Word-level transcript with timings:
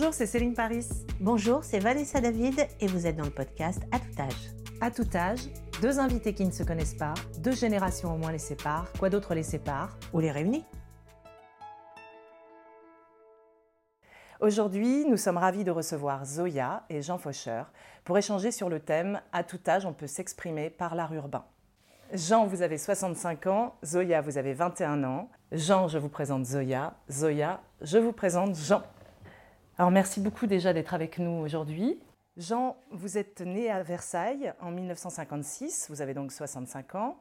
Bonjour, 0.00 0.14
c'est 0.14 0.24
Céline 0.24 0.54
Paris. 0.54 0.88
Bonjour, 1.20 1.62
c'est 1.62 1.78
Vanessa 1.78 2.22
David 2.22 2.66
et 2.80 2.86
vous 2.86 3.06
êtes 3.06 3.16
dans 3.16 3.24
le 3.24 3.30
podcast 3.30 3.82
À 3.92 3.98
tout 3.98 4.18
âge. 4.18 4.50
À 4.80 4.90
tout 4.90 5.06
âge, 5.14 5.40
deux 5.82 5.98
invités 5.98 6.32
qui 6.32 6.46
ne 6.46 6.50
se 6.50 6.62
connaissent 6.62 6.94
pas, 6.94 7.12
deux 7.40 7.52
générations 7.52 8.14
au 8.14 8.16
moins 8.16 8.32
les 8.32 8.38
séparent, 8.38 8.90
quoi 8.98 9.10
d'autre 9.10 9.34
les 9.34 9.42
sépare 9.42 9.98
Ou 10.14 10.20
les 10.20 10.30
réunit 10.30 10.64
Aujourd'hui, 14.40 15.04
nous 15.04 15.18
sommes 15.18 15.36
ravis 15.36 15.64
de 15.64 15.70
recevoir 15.70 16.24
Zoya 16.24 16.84
et 16.88 17.02
Jean 17.02 17.18
Faucheur 17.18 17.70
pour 18.04 18.16
échanger 18.16 18.52
sur 18.52 18.70
le 18.70 18.80
thème 18.80 19.20
À 19.34 19.44
tout 19.44 19.60
âge, 19.68 19.84
on 19.84 19.92
peut 19.92 20.06
s'exprimer 20.06 20.70
par 20.70 20.94
l'art 20.94 21.12
urbain. 21.12 21.44
Jean, 22.14 22.46
vous 22.46 22.62
avez 22.62 22.78
65 22.78 23.46
ans, 23.48 23.74
Zoya, 23.84 24.22
vous 24.22 24.38
avez 24.38 24.54
21 24.54 25.04
ans. 25.04 25.28
Jean, 25.52 25.88
je 25.88 25.98
vous 25.98 26.08
présente 26.08 26.46
Zoya. 26.46 26.94
Zoya, 27.10 27.60
je 27.82 27.98
vous 27.98 28.12
présente 28.12 28.56
Jean. 28.56 28.82
Alors 29.80 29.90
merci 29.90 30.20
beaucoup 30.20 30.46
déjà 30.46 30.74
d'être 30.74 30.92
avec 30.92 31.18
nous 31.18 31.30
aujourd'hui. 31.30 31.98
Jean, 32.36 32.76
vous 32.90 33.16
êtes 33.16 33.40
né 33.40 33.70
à 33.70 33.82
Versailles 33.82 34.52
en 34.60 34.70
1956, 34.70 35.86
vous 35.88 36.02
avez 36.02 36.12
donc 36.12 36.32
65 36.32 36.96
ans. 36.96 37.16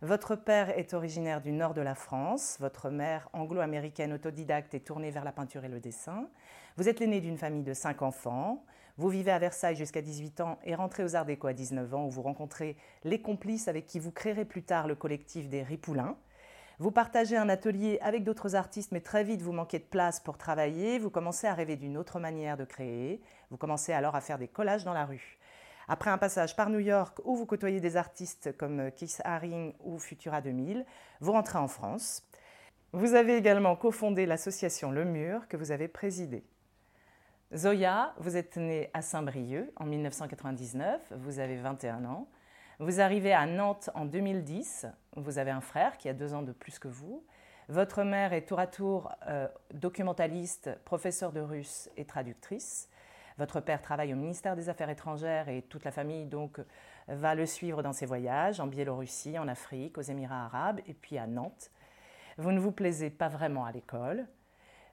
Votre 0.00 0.36
père 0.36 0.78
est 0.78 0.94
originaire 0.94 1.40
du 1.40 1.50
nord 1.50 1.74
de 1.74 1.80
la 1.80 1.96
France, 1.96 2.56
votre 2.60 2.88
mère 2.88 3.28
anglo-américaine 3.32 4.12
autodidacte 4.12 4.74
est 4.74 4.86
tournée 4.86 5.10
vers 5.10 5.24
la 5.24 5.32
peinture 5.32 5.64
et 5.64 5.68
le 5.68 5.80
dessin. 5.80 6.28
Vous 6.76 6.88
êtes 6.88 7.00
l'aîné 7.00 7.20
d'une 7.20 7.36
famille 7.36 7.64
de 7.64 7.74
cinq 7.74 8.00
enfants. 8.00 8.64
Vous 8.96 9.08
vivez 9.08 9.32
à 9.32 9.40
Versailles 9.40 9.74
jusqu'à 9.74 10.00
18 10.00 10.40
ans 10.40 10.60
et 10.62 10.76
rentrez 10.76 11.02
aux 11.02 11.16
Arts 11.16 11.26
Déco 11.26 11.48
à 11.48 11.52
19 11.52 11.94
ans 11.96 12.06
où 12.06 12.10
vous 12.10 12.22
rencontrez 12.22 12.76
les 13.02 13.20
complices 13.20 13.66
avec 13.66 13.88
qui 13.88 13.98
vous 13.98 14.12
créerez 14.12 14.44
plus 14.44 14.62
tard 14.62 14.86
le 14.86 14.94
collectif 14.94 15.48
des 15.48 15.64
Ripoulins. 15.64 16.16
Vous 16.80 16.90
partagez 16.90 17.36
un 17.36 17.48
atelier 17.48 17.98
avec 18.02 18.24
d'autres 18.24 18.56
artistes, 18.56 18.90
mais 18.90 19.00
très 19.00 19.22
vite 19.22 19.42
vous 19.42 19.52
manquez 19.52 19.78
de 19.78 19.84
place 19.84 20.18
pour 20.18 20.38
travailler. 20.38 20.98
Vous 20.98 21.10
commencez 21.10 21.46
à 21.46 21.54
rêver 21.54 21.76
d'une 21.76 21.96
autre 21.96 22.18
manière 22.18 22.56
de 22.56 22.64
créer. 22.64 23.22
Vous 23.50 23.56
commencez 23.56 23.92
alors 23.92 24.16
à 24.16 24.20
faire 24.20 24.38
des 24.38 24.48
collages 24.48 24.84
dans 24.84 24.92
la 24.92 25.06
rue. 25.06 25.38
Après 25.86 26.10
un 26.10 26.18
passage 26.18 26.56
par 26.56 26.70
New 26.70 26.80
York 26.80 27.20
où 27.24 27.36
vous 27.36 27.46
côtoyez 27.46 27.80
des 27.80 27.96
artistes 27.96 28.56
comme 28.56 28.90
Keith 28.90 29.20
Haring 29.24 29.74
ou 29.84 29.98
Futura 29.98 30.40
2000, 30.40 30.84
vous 31.20 31.32
rentrez 31.32 31.58
en 31.58 31.68
France. 31.68 32.22
Vous 32.92 33.14
avez 33.14 33.36
également 33.36 33.76
cofondé 33.76 34.26
l'association 34.26 34.90
Le 34.90 35.04
Mur 35.04 35.46
que 35.48 35.56
vous 35.56 35.70
avez 35.70 35.88
présidée. 35.88 36.44
Zoya, 37.54 38.14
vous 38.18 38.36
êtes 38.36 38.56
née 38.56 38.90
à 38.94 39.02
Saint-Brieuc 39.02 39.70
en 39.76 39.84
1999, 39.84 41.12
vous 41.18 41.38
avez 41.38 41.56
21 41.56 42.04
ans. 42.04 42.26
Vous 42.80 43.00
arrivez 43.00 43.32
à 43.32 43.46
Nantes 43.46 43.90
en 43.94 44.04
2010, 44.04 44.86
vous 45.16 45.38
avez 45.38 45.50
un 45.50 45.60
frère 45.60 45.96
qui 45.98 46.08
a 46.08 46.12
deux 46.12 46.34
ans 46.34 46.42
de 46.42 46.52
plus 46.52 46.78
que 46.78 46.88
vous. 46.88 47.24
Votre 47.68 48.02
mère 48.02 48.32
est 48.32 48.42
tour 48.42 48.58
à 48.58 48.66
tour 48.66 49.12
euh, 49.26 49.48
documentaliste, 49.72 50.70
professeure 50.84 51.32
de 51.32 51.40
russe 51.40 51.88
et 51.96 52.04
traductrice. 52.04 52.88
Votre 53.38 53.60
père 53.60 53.80
travaille 53.80 54.12
au 54.12 54.16
ministère 54.16 54.54
des 54.54 54.68
Affaires 54.68 54.90
étrangères 54.90 55.48
et 55.48 55.62
toute 55.62 55.84
la 55.84 55.90
famille 55.90 56.26
donc 56.26 56.60
va 57.08 57.34
le 57.34 57.46
suivre 57.46 57.82
dans 57.82 57.92
ses 57.92 58.06
voyages 58.06 58.60
en 58.60 58.66
Biélorussie, 58.66 59.38
en 59.38 59.48
Afrique, 59.48 59.98
aux 59.98 60.02
Émirats 60.02 60.44
arabes 60.44 60.80
et 60.86 60.94
puis 60.94 61.18
à 61.18 61.26
Nantes. 61.26 61.70
Vous 62.38 62.52
ne 62.52 62.60
vous 62.60 62.72
plaisez 62.72 63.10
pas 63.10 63.28
vraiment 63.28 63.64
à 63.64 63.72
l'école. 63.72 64.26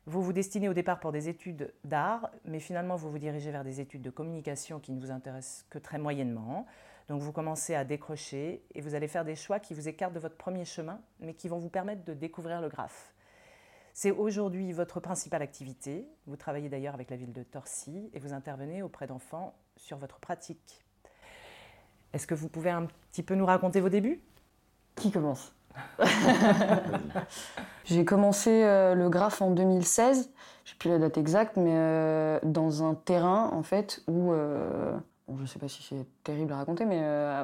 Vous 0.07 0.23
vous 0.23 0.33
destinez 0.33 0.67
au 0.67 0.73
départ 0.73 0.99
pour 0.99 1.11
des 1.11 1.29
études 1.29 1.71
d'art, 1.83 2.31
mais 2.43 2.59
finalement 2.59 2.95
vous 2.95 3.11
vous 3.11 3.19
dirigez 3.19 3.51
vers 3.51 3.63
des 3.63 3.79
études 3.79 4.01
de 4.01 4.09
communication 4.09 4.79
qui 4.79 4.91
ne 4.91 4.99
vous 4.99 5.11
intéressent 5.11 5.65
que 5.69 5.77
très 5.77 5.99
moyennement. 5.99 6.65
Donc 7.11 7.21
vous 7.23 7.33
commencez 7.33 7.75
à 7.75 7.83
décrocher 7.83 8.63
et 8.73 8.79
vous 8.79 8.95
allez 8.95 9.09
faire 9.09 9.25
des 9.25 9.35
choix 9.35 9.59
qui 9.59 9.73
vous 9.73 9.89
écartent 9.89 10.13
de 10.13 10.19
votre 10.19 10.37
premier 10.37 10.63
chemin, 10.63 11.01
mais 11.19 11.33
qui 11.33 11.49
vont 11.49 11.57
vous 11.57 11.67
permettre 11.67 12.05
de 12.05 12.13
découvrir 12.13 12.61
le 12.61 12.69
graphe. 12.69 13.13
C'est 13.93 14.11
aujourd'hui 14.11 14.71
votre 14.71 15.01
principale 15.01 15.41
activité. 15.41 16.07
Vous 16.25 16.37
travaillez 16.37 16.69
d'ailleurs 16.69 16.93
avec 16.93 17.09
la 17.09 17.17
ville 17.17 17.33
de 17.33 17.43
Torcy 17.43 18.09
et 18.13 18.19
vous 18.19 18.31
intervenez 18.31 18.81
auprès 18.81 19.07
d'enfants 19.07 19.53
sur 19.75 19.97
votre 19.97 20.21
pratique. 20.21 20.85
Est-ce 22.13 22.27
que 22.27 22.33
vous 22.33 22.47
pouvez 22.47 22.69
un 22.69 22.87
petit 23.11 23.23
peu 23.23 23.35
nous 23.35 23.45
raconter 23.45 23.81
vos 23.81 23.89
débuts? 23.89 24.23
Qui 24.95 25.11
commence? 25.11 25.53
J'ai 27.83 28.05
commencé 28.05 28.63
euh, 28.63 28.95
le 28.95 29.09
graphe 29.09 29.41
en 29.41 29.51
2016, 29.51 30.31
je 30.63 30.69
sais 30.69 30.77
plus 30.77 30.89
la 30.89 30.97
date 30.97 31.17
exacte, 31.17 31.57
mais 31.57 31.73
euh, 31.75 32.39
dans 32.43 32.83
un 32.83 32.95
terrain 32.95 33.49
en 33.51 33.63
fait 33.63 34.01
où, 34.07 34.31
euh, 35.33 35.37
je 35.37 35.41
ne 35.41 35.47
sais 35.47 35.59
pas 35.59 35.67
si 35.67 35.83
c'est 35.83 36.05
terrible 36.23 36.53
à 36.53 36.57
raconter, 36.57 36.85
mais 36.85 37.01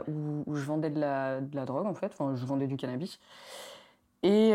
où, 0.07 0.55
je 0.55 0.63
vendais 0.63 0.89
de 0.89 0.99
la, 0.99 1.65
drogue 1.65 1.85
en 1.85 1.93
fait, 1.93 2.11
enfin 2.13 2.35
je 2.35 2.45
vendais 2.45 2.67
du 2.67 2.77
cannabis. 2.77 3.19
Et 4.23 4.53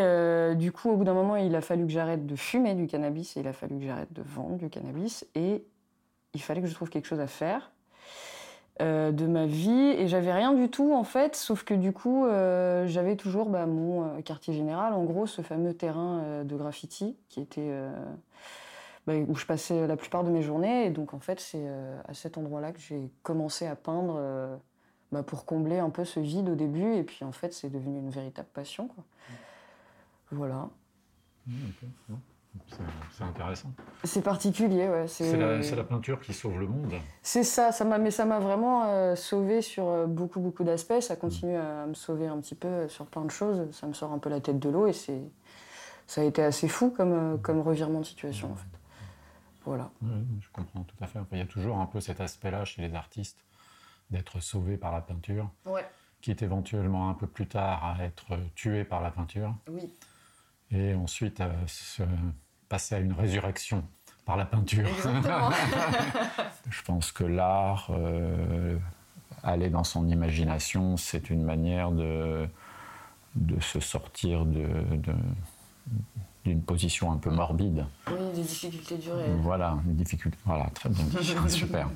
du 0.57 0.73
coup, 0.73 0.91
au 0.91 0.97
bout 0.97 1.05
d'un 1.05 1.15
moment, 1.15 1.37
il 1.37 1.55
a 1.55 1.61
fallu 1.61 1.87
que 1.87 1.93
j'arrête 1.93 2.27
de 2.27 2.37
fumer 2.37 2.75
du 2.75 2.87
cannabis 2.87 3.37
et 3.37 3.41
il 3.41 3.49
a 3.49 3.53
fallu 3.53 3.79
que 3.79 3.85
j'arrête 3.85 4.13
de 4.13 4.23
vendre 4.23 4.57
du 4.57 4.69
cannabis 4.69 5.27
et 5.35 5.65
il 6.35 6.43
fallait 6.43 6.61
que 6.61 6.67
je 6.67 6.75
trouve 6.75 6.91
quelque 6.91 7.07
chose 7.07 7.21
à 7.21 7.27
faire. 7.27 7.71
Euh, 8.81 9.13
de 9.13 9.27
ma 9.27 9.45
vie 9.45 9.95
et 9.99 10.09
j'avais 10.09 10.33
rien 10.33 10.55
du 10.55 10.71
tout 10.71 10.95
en 10.95 11.05
fait, 11.05 11.37
sauf 11.37 11.63
que 11.63 11.75
du 11.75 11.93
coup 11.93 12.25
euh, 12.25 12.87
j'avais 12.87 13.17
toujours 13.17 13.51
bah, 13.51 13.67
mon 13.67 14.03
euh, 14.03 14.21
quartier 14.23 14.55
général, 14.55 14.95
en 14.95 15.05
gros 15.05 15.27
ce 15.27 15.43
fameux 15.43 15.75
terrain 15.75 16.43
de 16.43 16.57
graffiti 16.57 17.15
qui 17.29 17.43
était 17.43 17.71
bah, 19.07 19.15
où 19.17 19.35
je 19.35 19.47
passais 19.47 19.87
la 19.87 19.97
plupart 19.97 20.25
de 20.25 20.31
mes 20.31 20.43
journées 20.43 20.87
et 20.87 20.91
donc 20.91 21.15
en 21.15 21.21
fait 21.21 21.41
c'est 21.41 21.67
à 22.07 22.15
cet 22.15 22.39
endroit-là 22.39 22.73
que 22.73 22.81
j'ai 22.81 23.11
commencé 23.23 23.67
à 23.67 23.75
peindre 23.75 24.61
bah, 25.11 25.23
pour 25.23 25.45
combler 25.45 25.79
un 25.79 25.91
peu 25.91 26.05
ce 26.05 26.21
vide 26.21 26.49
au 26.49 26.55
début 26.55 26.95
et 26.95 27.03
puis 27.03 27.25
en 27.25 27.33
fait 27.33 27.53
c'est 27.53 27.69
devenu 27.69 27.99
une 27.99 28.11
véritable 28.11 28.49
passion 28.53 28.89
quoi. 28.89 29.05
Voilà. 30.31 30.69
Mmh, 31.47 31.53
c'est 33.11 33.25
intéressant. 33.25 33.71
C'est 34.05 34.23
particulier, 34.23 34.89
ouais. 34.89 35.07
C'est 35.09 35.37
la, 35.37 35.85
peinture 35.85 36.21
qui 36.21 36.33
sauve 36.33 36.61
le 36.61 36.67
monde. 36.67 36.93
C'est 37.23 37.45
ça, 37.45 37.73
ça 37.73 37.85
m'a, 37.85 37.99
mais 37.99 38.11
ça 38.11 38.25
m'a 38.25 38.41
vraiment 38.41 38.85
euh, 38.87 39.17
sauvé 39.17 39.63
sur 39.63 39.89
euh, 39.89 40.07
beaucoup, 40.07 40.41
beaucoup 40.41 40.65
d'aspects. 40.65 41.01
Ça 41.01 41.17
continue 41.17 41.57
à 41.57 41.87
me 41.87 41.95
sauver 41.95 42.27
un 42.27 42.39
petit 42.39 42.55
peu 42.55 42.69
euh, 42.69 42.89
sur 42.89 43.07
plein 43.07 43.25
de 43.25 43.31
choses. 43.31 43.71
Ça 43.73 43.87
me 43.87 43.95
sort 43.95 44.13
un 44.13 44.19
peu 44.19 44.29
la 44.29 44.41
tête 44.41 44.59
de 44.59 44.69
l'eau 44.69 44.87
et 44.87 44.93
c'est, 44.93 45.23
ça 46.07 46.21
a 46.21 46.25
été 46.25 46.43
assez 46.43 46.69
fou 46.69 46.91
comme, 46.91 47.41
comme 47.43 47.61
revirement 47.61 48.01
de 48.01 48.07
situation, 48.07 48.53
en 48.53 48.57
fait. 48.57 48.67
Voilà. 49.65 49.91
je 50.03 50.49
comprends 50.53 50.83
tout 50.83 50.97
à 51.01 51.07
fait. 51.07 51.21
il 51.33 51.39
y 51.39 51.43
a 51.43 51.47
toujours 51.47 51.79
un 51.79 51.87
peu 51.87 52.01
cet 52.01 52.21
aspect-là 52.21 52.65
chez 52.65 52.83
les 52.83 52.95
artistes 52.95 53.39
d'être 54.11 54.41
sauvé 54.41 54.77
par 54.77 54.93
la 54.93 55.01
peinture. 55.01 55.51
Qui 56.21 56.31
est 56.31 56.43
éventuellement 56.43 57.11
un 57.11 57.15
peu 57.15 57.27
plus 57.27 57.49
tard 57.49 57.85
à 57.85 58.05
être 58.05 58.39
tué 58.55 58.85
par 58.85 59.01
la 59.01 59.11
peinture. 59.11 59.55
Oui 59.69 59.91
et 60.73 60.95
ensuite 60.95 61.41
euh, 61.41 61.53
se 61.67 62.03
passer 62.69 62.95
à 62.95 62.99
une 62.99 63.13
résurrection 63.13 63.85
par 64.25 64.37
la 64.37 64.45
peinture. 64.47 64.89
Je 66.71 66.83
pense 66.83 67.13
que 67.13 67.25
l'art, 67.25 67.89
euh, 67.91 68.79
aller 69.43 69.69
dans 69.69 69.85
son 69.85 70.09
imagination, 70.09 70.97
c'est 70.97 71.29
une 71.31 71.43
manière 71.43 71.91
de, 71.91 72.49
de 73.35 73.61
se 73.61 73.81
sortir 73.81 74.47
de, 74.47 74.67
d'une 76.45 76.63
position 76.63 77.13
un 77.13 77.17
peu 77.17 77.31
morbide. 77.31 77.87
Oui, 78.09 78.17
des 78.35 78.43
difficultés 78.43 78.97
durées. 78.97 79.31
Voilà, 79.43 79.79
des 79.85 79.95
difficultés. 79.95 80.39
Voilà, 80.45 80.67
très 80.75 80.89
bien 80.89 81.05
super. 81.49 81.89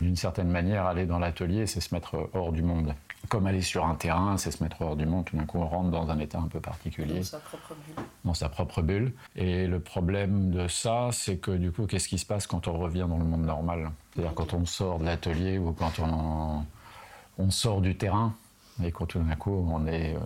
D'une 0.00 0.16
certaine 0.16 0.48
manière, 0.48 0.86
aller 0.86 1.06
dans 1.06 1.18
l'atelier, 1.18 1.66
c'est 1.66 1.80
se 1.80 1.94
mettre 1.94 2.30
hors 2.34 2.52
du 2.52 2.62
monde. 2.62 2.94
Comme 3.28 3.46
aller 3.46 3.60
sur 3.60 3.84
un 3.84 3.94
terrain, 3.94 4.36
c'est 4.38 4.50
se 4.50 4.62
mettre 4.62 4.82
hors 4.82 4.96
du 4.96 5.06
monde. 5.06 5.26
Tout 5.26 5.36
d'un 5.36 5.44
coup, 5.44 5.58
on 5.58 5.68
rentre 5.68 5.90
dans 5.90 6.10
un 6.10 6.18
état 6.18 6.38
un 6.38 6.48
peu 6.48 6.58
particulier. 6.58 7.18
Dans 7.18 7.24
sa 7.24 7.38
propre 7.38 7.74
bulle. 7.74 8.04
Dans 8.24 8.34
sa 8.34 8.48
propre 8.48 8.82
bulle. 8.82 9.12
Et 9.36 9.66
le 9.66 9.78
problème 9.78 10.50
de 10.50 10.66
ça, 10.66 11.10
c'est 11.12 11.36
que 11.36 11.52
du 11.52 11.70
coup, 11.70 11.86
qu'est-ce 11.86 12.08
qui 12.08 12.18
se 12.18 12.26
passe 12.26 12.46
quand 12.46 12.66
on 12.66 12.78
revient 12.78 13.06
dans 13.08 13.18
le 13.18 13.24
monde 13.24 13.44
normal? 13.44 13.90
C'est-à-dire 14.14 14.34
quand 14.34 14.54
on 14.54 14.66
sort 14.66 14.98
de 14.98 15.04
l'atelier 15.04 15.58
ou 15.58 15.72
quand 15.72 16.00
on, 16.00 16.64
on 17.38 17.50
sort 17.50 17.80
du 17.82 17.96
terrain 17.96 18.34
et 18.82 18.90
quand 18.90 19.06
tout 19.06 19.18
d'un 19.20 19.36
coup, 19.36 19.66
on 19.70 19.86
est. 19.86 20.14
Euh, 20.14 20.18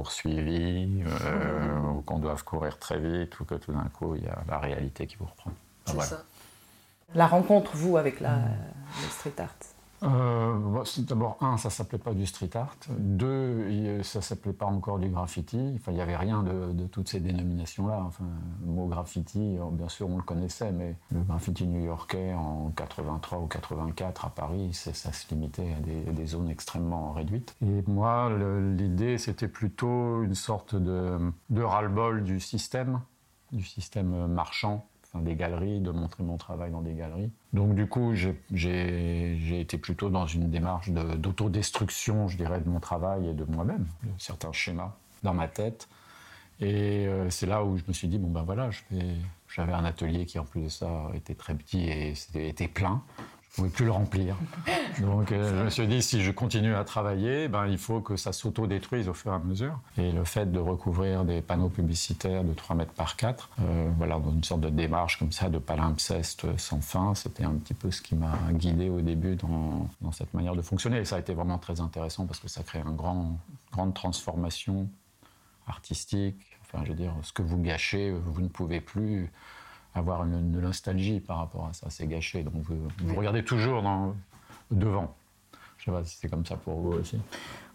poursuivi, 0.00 1.04
euh, 1.04 1.78
ou 1.90 2.00
qu'on 2.00 2.18
doive 2.18 2.42
courir 2.42 2.78
très 2.78 2.98
vite, 2.98 3.38
ou 3.38 3.44
que 3.44 3.56
tout 3.56 3.70
d'un 3.70 3.90
coup, 3.92 4.14
il 4.16 4.24
y 4.24 4.28
a 4.28 4.38
la 4.48 4.56
réalité 4.56 5.06
qui 5.06 5.16
vous 5.16 5.26
reprend. 5.26 5.52
C'est 5.84 6.00
ça. 6.00 6.24
La 7.14 7.26
rencontre, 7.26 7.72
vous, 7.74 7.98
avec 7.98 8.20
la, 8.20 8.36
le 8.36 9.08
street 9.10 9.34
art 9.38 9.54
euh, 10.02 10.84
D'abord, 10.98 11.36
un, 11.40 11.56
ça 11.56 11.70
s'appelait 11.70 11.98
pas 11.98 12.14
du 12.14 12.26
street 12.26 12.50
art. 12.54 12.76
Deux, 12.88 14.02
ça 14.02 14.20
s'appelait 14.20 14.52
pas 14.52 14.66
encore 14.66 14.98
du 14.98 15.08
graffiti. 15.08 15.72
Enfin, 15.76 15.92
il 15.92 15.96
n'y 15.96 16.00
avait 16.00 16.16
rien 16.16 16.42
de, 16.42 16.86
toutes 16.86 17.08
ces 17.08 17.20
dénominations-là. 17.20 18.02
Enfin, 18.06 18.24
le 18.64 18.72
mot 18.72 18.86
graffiti, 18.86 19.58
euh, 19.58 19.64
bien 19.70 19.88
sûr, 19.88 20.08
on 20.08 20.16
le 20.16 20.22
connaissait, 20.22 20.72
mais 20.72 20.96
le 21.12 21.20
graffiti 21.22 21.66
new-yorkais 21.66 22.32
en 22.34 22.70
83 22.70 23.40
ou 23.40 23.46
84 23.46 24.24
à 24.24 24.30
Paris, 24.30 24.72
ça 24.72 24.92
se 24.92 25.34
limitait 25.34 25.74
à 25.74 25.80
des, 26.12 26.26
zones 26.26 26.48
extrêmement 26.48 27.12
réduites. 27.12 27.56
Et 27.62 27.82
moi, 27.86 28.30
l'idée, 28.76 29.18
c'était 29.18 29.48
plutôt 29.48 30.22
une 30.22 30.34
sorte 30.34 30.74
de, 30.76 31.18
de 31.50 31.62
ras-le-bol 31.62 32.22
du 32.22 32.40
système, 32.40 33.00
du 33.52 33.64
système 33.64 34.26
marchand 34.28 34.86
des 35.14 35.34
galeries, 35.34 35.80
de 35.80 35.90
montrer 35.90 36.22
mon 36.22 36.36
travail 36.36 36.70
dans 36.70 36.82
des 36.82 36.94
galeries. 36.94 37.30
Donc 37.52 37.74
du 37.74 37.86
coup, 37.86 38.14
j'ai 38.14 39.60
été 39.60 39.76
plutôt 39.78 40.08
dans 40.08 40.26
une 40.26 40.50
démarche 40.50 40.90
d'autodestruction, 40.90 42.28
je 42.28 42.36
dirais, 42.36 42.60
de 42.60 42.68
mon 42.68 42.80
travail 42.80 43.28
et 43.28 43.34
de 43.34 43.44
moi-même, 43.44 43.86
de 44.04 44.10
certains 44.18 44.52
schémas 44.52 44.94
dans 45.22 45.34
ma 45.34 45.48
tête. 45.48 45.88
Et 46.60 47.06
euh, 47.06 47.30
c'est 47.30 47.46
là 47.46 47.64
où 47.64 47.78
je 47.78 47.84
me 47.88 47.92
suis 47.92 48.06
dit, 48.06 48.18
bon 48.18 48.28
ben 48.28 48.42
voilà, 48.42 48.68
j'avais 49.48 49.72
un 49.72 49.84
atelier 49.84 50.26
qui 50.26 50.38
en 50.38 50.44
plus 50.44 50.62
de 50.62 50.68
ça 50.68 51.10
était 51.14 51.34
très 51.34 51.54
petit 51.54 51.88
et 51.88 52.14
était 52.34 52.68
plein. 52.68 53.02
Ne 53.50 53.56
pouvais 53.56 53.68
plus 53.68 53.84
le 53.84 53.90
remplir. 53.90 54.36
Donc 55.00 55.32
euh, 55.32 55.58
je 55.58 55.64
me 55.64 55.70
suis 55.70 55.86
dit, 55.86 56.02
si 56.02 56.22
je 56.22 56.30
continue 56.30 56.74
à 56.74 56.84
travailler, 56.84 57.48
ben, 57.48 57.66
il 57.66 57.78
faut 57.78 58.00
que 58.00 58.16
ça 58.16 58.32
s'auto-détruise 58.32 59.08
au 59.08 59.14
fur 59.14 59.32
et 59.32 59.34
à 59.34 59.38
mesure. 59.38 59.80
Et 59.98 60.12
le 60.12 60.24
fait 60.24 60.52
de 60.52 60.58
recouvrir 60.58 61.24
des 61.24 61.42
panneaux 61.42 61.68
publicitaires 61.68 62.44
de 62.44 62.52
3 62.52 62.76
mètres 62.76 62.92
par 62.92 63.16
4, 63.16 63.50
euh, 63.60 63.90
voilà, 63.96 64.18
dans 64.18 64.30
une 64.30 64.44
sorte 64.44 64.60
de 64.60 64.70
démarche 64.70 65.18
comme 65.18 65.32
ça, 65.32 65.48
de 65.48 65.58
palimpseste 65.58 66.46
sans 66.58 66.80
fin, 66.80 67.14
c'était 67.14 67.44
un 67.44 67.54
petit 67.54 67.74
peu 67.74 67.90
ce 67.90 68.02
qui 68.02 68.14
m'a 68.14 68.38
guidé 68.52 68.88
au 68.88 69.00
début 69.00 69.34
dans, 69.34 69.88
dans, 70.00 70.12
cette 70.12 70.32
manière 70.32 70.54
de 70.54 70.62
fonctionner. 70.62 70.98
Et 70.98 71.04
ça 71.04 71.16
a 71.16 71.18
été 71.18 71.34
vraiment 71.34 71.58
très 71.58 71.80
intéressant 71.80 72.26
parce 72.26 72.38
que 72.38 72.48
ça 72.48 72.62
crée 72.62 72.80
une 72.80 72.94
grand, 72.94 73.36
grande 73.72 73.94
transformation 73.94 74.88
artistique. 75.66 76.36
Enfin, 76.62 76.84
je 76.84 76.90
veux 76.90 76.96
dire, 76.96 77.14
ce 77.22 77.32
que 77.32 77.42
vous 77.42 77.58
gâchez, 77.58 78.12
vous 78.12 78.42
ne 78.42 78.48
pouvez 78.48 78.80
plus 78.80 79.30
avoir 79.94 80.24
une, 80.24 80.60
nostalgie 80.60 81.20
par 81.20 81.38
rapport 81.38 81.66
à 81.66 81.72
ça. 81.72 81.86
C'est 81.90 82.06
gâché. 82.06 82.42
Donc 82.42 82.54
vous, 82.54 83.14
regardez 83.14 83.44
toujours 83.44 83.82
dans, 83.82 84.14
devant. 84.70 85.14
Je 85.78 85.86
sais 85.86 85.90
pas 85.90 86.04
si 86.04 86.18
c'est 86.20 86.28
comme 86.28 86.44
ça 86.44 86.56
pour 86.56 86.74
vous 86.80 86.92
aussi. 86.92 87.18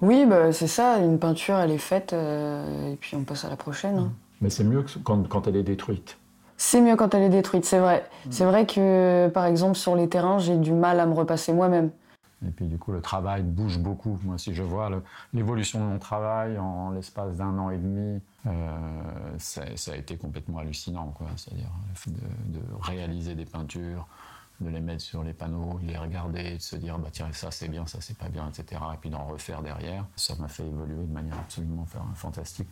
Oui, 0.01 0.25
bah, 0.25 0.51
c'est 0.51 0.67
ça. 0.67 0.99
Une 0.99 1.17
peinture, 1.17 1.57
elle 1.57 1.71
est 1.71 1.77
faite 1.77 2.13
euh, 2.13 2.93
et 2.93 2.95
puis 2.95 3.15
on 3.15 3.23
passe 3.23 3.45
à 3.45 3.49
la 3.49 3.55
prochaine. 3.55 3.97
Hein. 3.97 4.11
Mais 4.41 4.49
c'est 4.49 4.63
mieux 4.63 4.85
quand, 5.03 5.27
quand, 5.27 5.47
elle 5.47 5.55
est 5.55 5.63
détruite. 5.63 6.17
C'est 6.57 6.81
mieux 6.81 6.95
quand 6.95 7.13
elle 7.13 7.23
est 7.23 7.29
détruite, 7.29 7.65
c'est 7.65 7.79
vrai. 7.79 8.07
Mm. 8.25 8.31
C'est 8.31 8.45
vrai 8.45 8.65
que, 8.65 9.27
par 9.29 9.45
exemple, 9.45 9.75
sur 9.75 9.95
les 9.95 10.07
terrains, 10.07 10.39
j'ai 10.39 10.57
du 10.57 10.71
mal 10.71 10.99
à 10.99 11.05
me 11.05 11.13
repasser 11.13 11.51
moi-même. 11.51 11.89
Et 12.45 12.51
puis 12.51 12.65
du 12.67 12.77
coup, 12.77 12.91
le 12.91 13.01
travail 13.01 13.43
bouge 13.43 13.77
beaucoup. 13.77 14.19
Moi, 14.23 14.37
si 14.37 14.53
je 14.53 14.63
vois 14.63 14.89
l'évolution 15.33 15.79
de 15.79 15.85
mon 15.85 15.99
travail 15.99 16.57
en 16.57 16.91
l'espace 16.91 17.37
d'un 17.37 17.57
an 17.57 17.69
et 17.69 17.77
demi, 17.77 18.21
euh, 18.45 19.35
ça, 19.37 19.63
a 19.63 19.95
été 19.95 20.17
complètement 20.17 20.59
hallucinant. 20.59 21.13
C'est-à-dire 21.37 21.71
de, 22.07 22.59
réaliser 22.81 23.35
des 23.35 23.45
peintures, 23.45 24.07
de 24.59 24.69
les 24.69 24.81
mettre 24.81 25.01
sur 25.01 25.23
les 25.23 25.33
panneaux, 25.33 25.79
les 25.83 25.97
regarder, 25.97 26.55
de 26.55 26.61
se 26.61 26.75
dire 26.75 26.97
bah 26.99 27.09
tiens 27.11 27.31
ça 27.31 27.51
c'est 27.51 27.67
bien, 27.67 27.85
ça 27.87 27.99
c'est 28.01 28.17
pas 28.17 28.29
bien, 28.29 28.47
etc. 28.49 28.81
Et 28.93 28.97
puis 28.97 29.09
d'en 29.09 29.25
refaire 29.25 29.61
derrière. 29.61 30.05
Ça 30.15 30.35
m'a 30.35 30.47
fait 30.47 30.65
évoluer 30.65 31.05
de 31.05 31.13
manière 31.13 31.37
absolument 31.39 31.85
fantastique. 32.15 32.69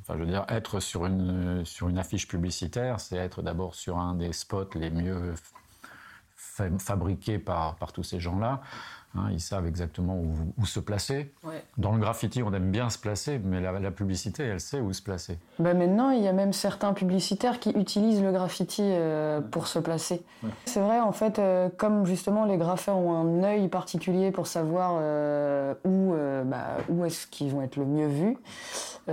Enfin, 0.00 0.14
je 0.14 0.24
veux 0.24 0.30
dire, 0.30 0.44
être 0.48 0.80
sur 0.80 1.06
une, 1.06 1.64
sur 1.64 1.88
une 1.88 1.98
affiche 1.98 2.28
publicitaire, 2.28 3.00
c'est 3.00 3.16
être 3.16 3.42
d'abord 3.42 3.74
sur 3.74 3.98
un 3.98 4.14
des 4.14 4.32
spots 4.32 4.70
les 4.74 4.90
mieux 4.90 5.34
fabriqués 6.78 7.38
par, 7.38 7.76
par 7.76 7.92
tous 7.92 8.02
ces 8.02 8.20
gens-là. 8.20 8.60
Hein, 9.16 9.28
ils 9.32 9.40
savent 9.40 9.66
exactement 9.66 10.20
où, 10.58 10.66
se 10.66 10.80
placer. 10.80 11.32
Dans 11.78 11.92
le 11.92 11.98
graffiti, 11.98 12.42
on 12.42 12.52
aime 12.52 12.70
bien 12.70 12.90
se 12.90 12.98
placer, 12.98 13.40
mais 13.42 13.60
la, 13.60 13.90
publicité, 13.90 14.42
elle 14.42 14.60
sait 14.60 14.80
où 14.80 14.92
se 14.92 15.02
placer. 15.02 15.38
Bah 15.58 15.74
maintenant, 15.74 16.10
il 16.10 16.22
y 16.22 16.28
a 16.28 16.32
même 16.32 16.52
certains 16.52 16.92
publicitaires 16.92 17.60
qui 17.60 17.70
utilisent 17.70 18.22
le 18.22 18.32
graffiti 18.32 18.82
euh, 18.82 19.40
pour 19.40 19.68
se 19.68 19.78
placer. 19.78 20.22
C'est 20.64 20.80
vrai, 20.80 21.00
en 21.00 21.12
fait, 21.12 21.38
euh, 21.38 21.68
comme 21.76 22.04
justement 22.04 22.44
les 22.44 22.56
graffeurs 22.56 22.98
ont 22.98 23.14
un 23.14 23.44
œil 23.44 23.68
particulier 23.68 24.30
pour 24.30 24.46
savoir 24.46 24.98
euh, 25.00 25.74
où, 25.84 26.14
bah, 26.44 26.78
où 26.88 27.04
est-ce 27.04 27.26
qu'ils 27.26 27.50
vont 27.50 27.62
être 27.62 27.76
le 27.76 27.86
mieux 27.86 28.08
vus, 28.08 28.36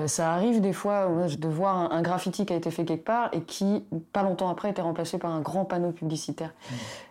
ça 0.08 0.34
arrive 0.34 0.60
des 0.60 0.74
fois 0.74 1.08
de 1.28 1.48
voir 1.48 1.92
un, 1.92 2.02
graffiti 2.02 2.48
qui 2.48 2.54
a 2.54 2.56
été 2.56 2.72
fait 2.72 2.84
quelque 2.84 3.06
part 3.06 3.30
et 3.32 3.42
qui, 3.42 3.84
pas 4.12 4.24
longtemps 4.24 4.50
après, 4.50 4.72
était 4.72 4.82
remplacé 4.82 5.20
par 5.20 5.32
un 5.32 5.42
grand 5.42 5.66
panneau 5.66 5.92
publicitaire. 5.92 6.52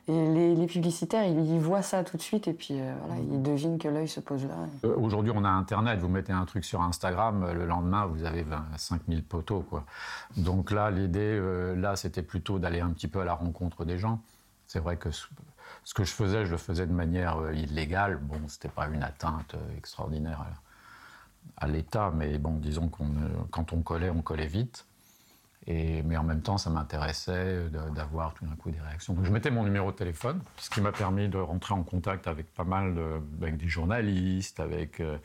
Et 0.09 0.55
les, 0.56 0.67
publicitaires, 0.67 1.25
ils, 1.25 1.61
voient 1.61 1.83
ça 1.83 2.03
tout 2.03 2.17
de 2.17 2.23
suite 2.23 2.49
et 2.49 2.53
puis 2.53 2.75
euh, 2.82 2.94
voilà, 3.00 3.20
ils 3.20 3.43
devinent 3.43 3.79
que 3.79 3.88
l'œil 3.88 4.08
se 4.08 4.20
pose 4.20 4.44
là. 4.46 4.55
Euh, 4.84 4.96
aujourd'hui, 4.96 5.32
on 5.34 5.44
a 5.44 5.49
Internet. 5.49 6.00
Vous 6.00 6.08
mettez 6.08 6.32
un 6.32 6.44
truc 6.44 6.64
sur 6.64 6.82
Instagram, 6.82 7.43
euh, 7.43 7.55
le 7.55 7.67
lendemain, 7.67 8.06
vous 8.06 8.25
avez 8.25 8.43
25 8.43 9.02
000 9.08 9.23
poteaux. 9.29 9.61
Quoi. 9.61 9.84
Donc 10.37 10.70
là, 10.70 10.90
l'idée, 10.90 11.40
là, 11.76 11.96
c'était 11.96 12.23
plutôt 12.23 12.58
d'aller 12.58 12.81
un 12.81 12.90
petit 12.90 13.08
peu 13.08 13.20
à 13.20 13.25
la 13.25 13.34
rencontre 13.34 13.84
des 13.84 13.99
gens. 13.99 14.20
C'est 14.67 14.81
vrai 14.81 14.96
que 14.96 15.11
ce 15.11 15.94
que 15.94 16.05
je 16.05 16.12
faisais, 16.12 16.46
je 16.46 16.50
le 16.50 16.56
faisais 16.56 16.87
de 16.87 16.93
manière 16.93 17.52
illégale. 17.52 18.17
Bon, 18.17 18.40
c'était 18.49 18.69
pas 18.69 18.87
une 18.88 19.02
atteinte 19.02 19.55
extraordinaire 19.76 20.40
à, 21.58 21.64
à 21.64 21.69
l'État, 21.69 22.12
mais 22.14 22.38
bon, 22.38 22.56
disons 22.56 22.88
qu'on 22.88 23.08
quand 23.50 23.73
on 23.73 23.82
collait, 23.82 24.11
on 24.11 24.23
collait 24.23 24.46
vite 24.46 24.87
mais 25.67 26.17
en 26.17 26.25
même 26.25 26.43
temps, 26.43 26.59
ça 26.59 26.70
m'intéressait 26.70 27.69
d'avoir 27.94 28.35
tout 28.35 28.44
d'un 28.44 28.56
coup 28.56 28.70
des 28.70 28.81
réactions. 28.81 29.14
Donc 29.14 29.25
je 29.25 29.31
mettais 29.31 29.50
mon 29.50 29.64
numéro 29.64 29.93
de 29.93 29.97
téléphone, 29.97 30.41
ce 30.56 30.70
qui 30.70 30.81
m'a 30.81 30.93
permis 30.93 31.29
de 31.29 31.38
rentrer 31.38 31.75
en 31.75 31.82
contact 31.82 32.26
avec 32.26 32.53
pas 32.53 32.64
mal 32.64 32.94
de, 32.94 33.20
avec 33.41 33.56
des 33.56 33.69
journalistes, 33.69 34.61
avec 34.61 35.00
euh, 35.00 35.19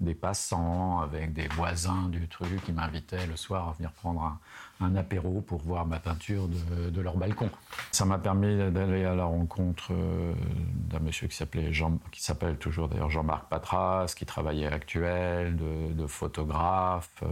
des 0.00 0.14
passants, 0.14 1.00
avec 1.00 1.32
des 1.32 1.48
voisins 1.48 2.08
du 2.08 2.26
truc 2.28 2.64
qui 2.64 2.72
m'invitaient 2.72 3.26
le 3.26 3.36
soir 3.36 3.68
à 3.68 3.72
venir 3.72 3.92
prendre 3.92 4.38
un, 4.80 4.96
apéro 4.96 5.42
pour 5.42 5.60
voir 5.60 5.86
ma 5.86 5.98
peinture 5.98 6.48
de, 6.48 7.00
leur 7.00 7.16
balcon. 7.16 7.50
Ça 7.90 8.06
m'a 8.06 8.18
permis 8.18 8.56
d'aller 8.70 9.04
à 9.04 9.14
la 9.14 9.24
rencontre 9.24 9.92
euh, 9.92 10.32
d'un 10.72 11.00
monsieur 11.00 11.28
qui 11.28 11.36
s'appelait 11.36 11.72
Jean, 11.72 11.98
qui 12.10 12.22
s'appelle 12.22 12.56
toujours 12.56 12.88
d'ailleurs 12.88 13.10
Jean-Marc 13.10 13.48
Patras, 13.48 14.14
qui 14.16 14.24
travaillait 14.24 14.68
Actuel, 14.68 15.56
de, 15.56 16.06
photographe. 16.06 17.10
Euh, 17.22 17.26